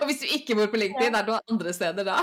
Og 0.00 0.06
hvis 0.08 0.22
du 0.22 0.26
ikke 0.36 0.56
bor 0.58 0.70
på 0.72 0.80
LinkedIn, 0.80 1.16
er 1.16 1.26
du 1.26 1.34
andre 1.36 1.72
steder 1.76 2.06
da? 2.06 2.18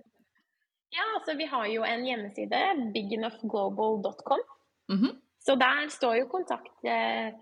ja, 0.96 1.04
altså 1.16 1.36
vi 1.38 1.48
har 1.50 1.66
jo 1.72 1.84
en 1.86 2.06
hjemmeside, 2.06 2.62
bigenoughglobal.com. 2.94 4.42
Mm 4.92 4.98
-hmm. 5.02 5.12
Så 5.38 5.54
der 5.54 5.88
står 5.88 6.14
jo 6.14 6.26
kontakt, 6.28 6.84
eh, 6.84 7.34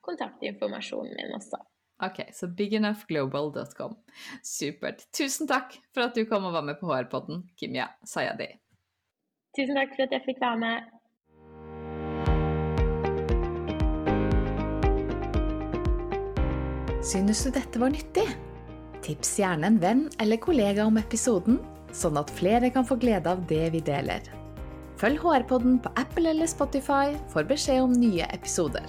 kontaktinformasjonen 0.00 1.14
min 1.16 1.34
også. 1.34 1.60
Ok, 2.02 2.32
så 2.32 2.48
bigenoughglobal.com. 2.48 3.96
Supert. 4.42 5.06
Tusen 5.18 5.48
takk 5.48 5.76
for 5.94 6.08
at 6.08 6.14
du 6.14 6.24
kom 6.26 6.44
og 6.44 6.52
var 6.52 6.66
med 6.66 6.80
på 6.80 6.86
HR-podden, 6.90 7.44
Kimia 7.56 7.86
Sayadi. 8.04 8.48
Tusen 9.56 9.78
takk 9.78 9.94
for 9.94 10.02
at 10.02 10.16
jeg 10.16 10.24
fikk 10.26 10.40
være 10.42 10.58
med. 10.58 10.91
Synes 17.02 17.40
du 17.42 17.50
dette 17.50 17.80
var 17.82 17.90
nyttig? 17.90 18.28
Tips 19.02 19.32
gjerne 19.40 19.66
en 19.66 19.78
venn 19.82 20.02
eller 20.22 20.38
kollega 20.38 20.84
om 20.86 21.00
episoden, 21.00 21.56
sånn 21.90 22.20
at 22.20 22.30
flere 22.30 22.70
kan 22.70 22.86
få 22.86 22.94
glede 23.02 23.26
av 23.26 23.42
det 23.50 23.72
vi 23.74 23.80
deler. 23.82 24.22
Følg 25.02 25.18
HR-podden 25.18 25.80
på 25.82 25.90
Apple 25.98 26.30
eller 26.30 26.46
Spotify 26.46 27.16
for 27.32 27.42
beskjed 27.48 27.82
om 27.82 27.96
nye 27.96 28.28
episoder. 28.30 28.86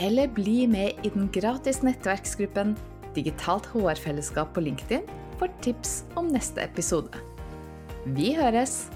Eller 0.00 0.32
bli 0.32 0.64
med 0.64 1.04
i 1.04 1.12
den 1.12 1.28
gratis 1.34 1.82
nettverksgruppen 1.84 2.72
Digitalt 3.12 3.68
HR-fellesskap 3.74 4.54
på 4.56 4.64
LinkedIn 4.64 5.04
for 5.36 5.52
tips 5.60 6.06
om 6.16 6.32
neste 6.32 6.64
episode. 6.64 7.12
Vi 8.16 8.32
høres! 8.38 8.86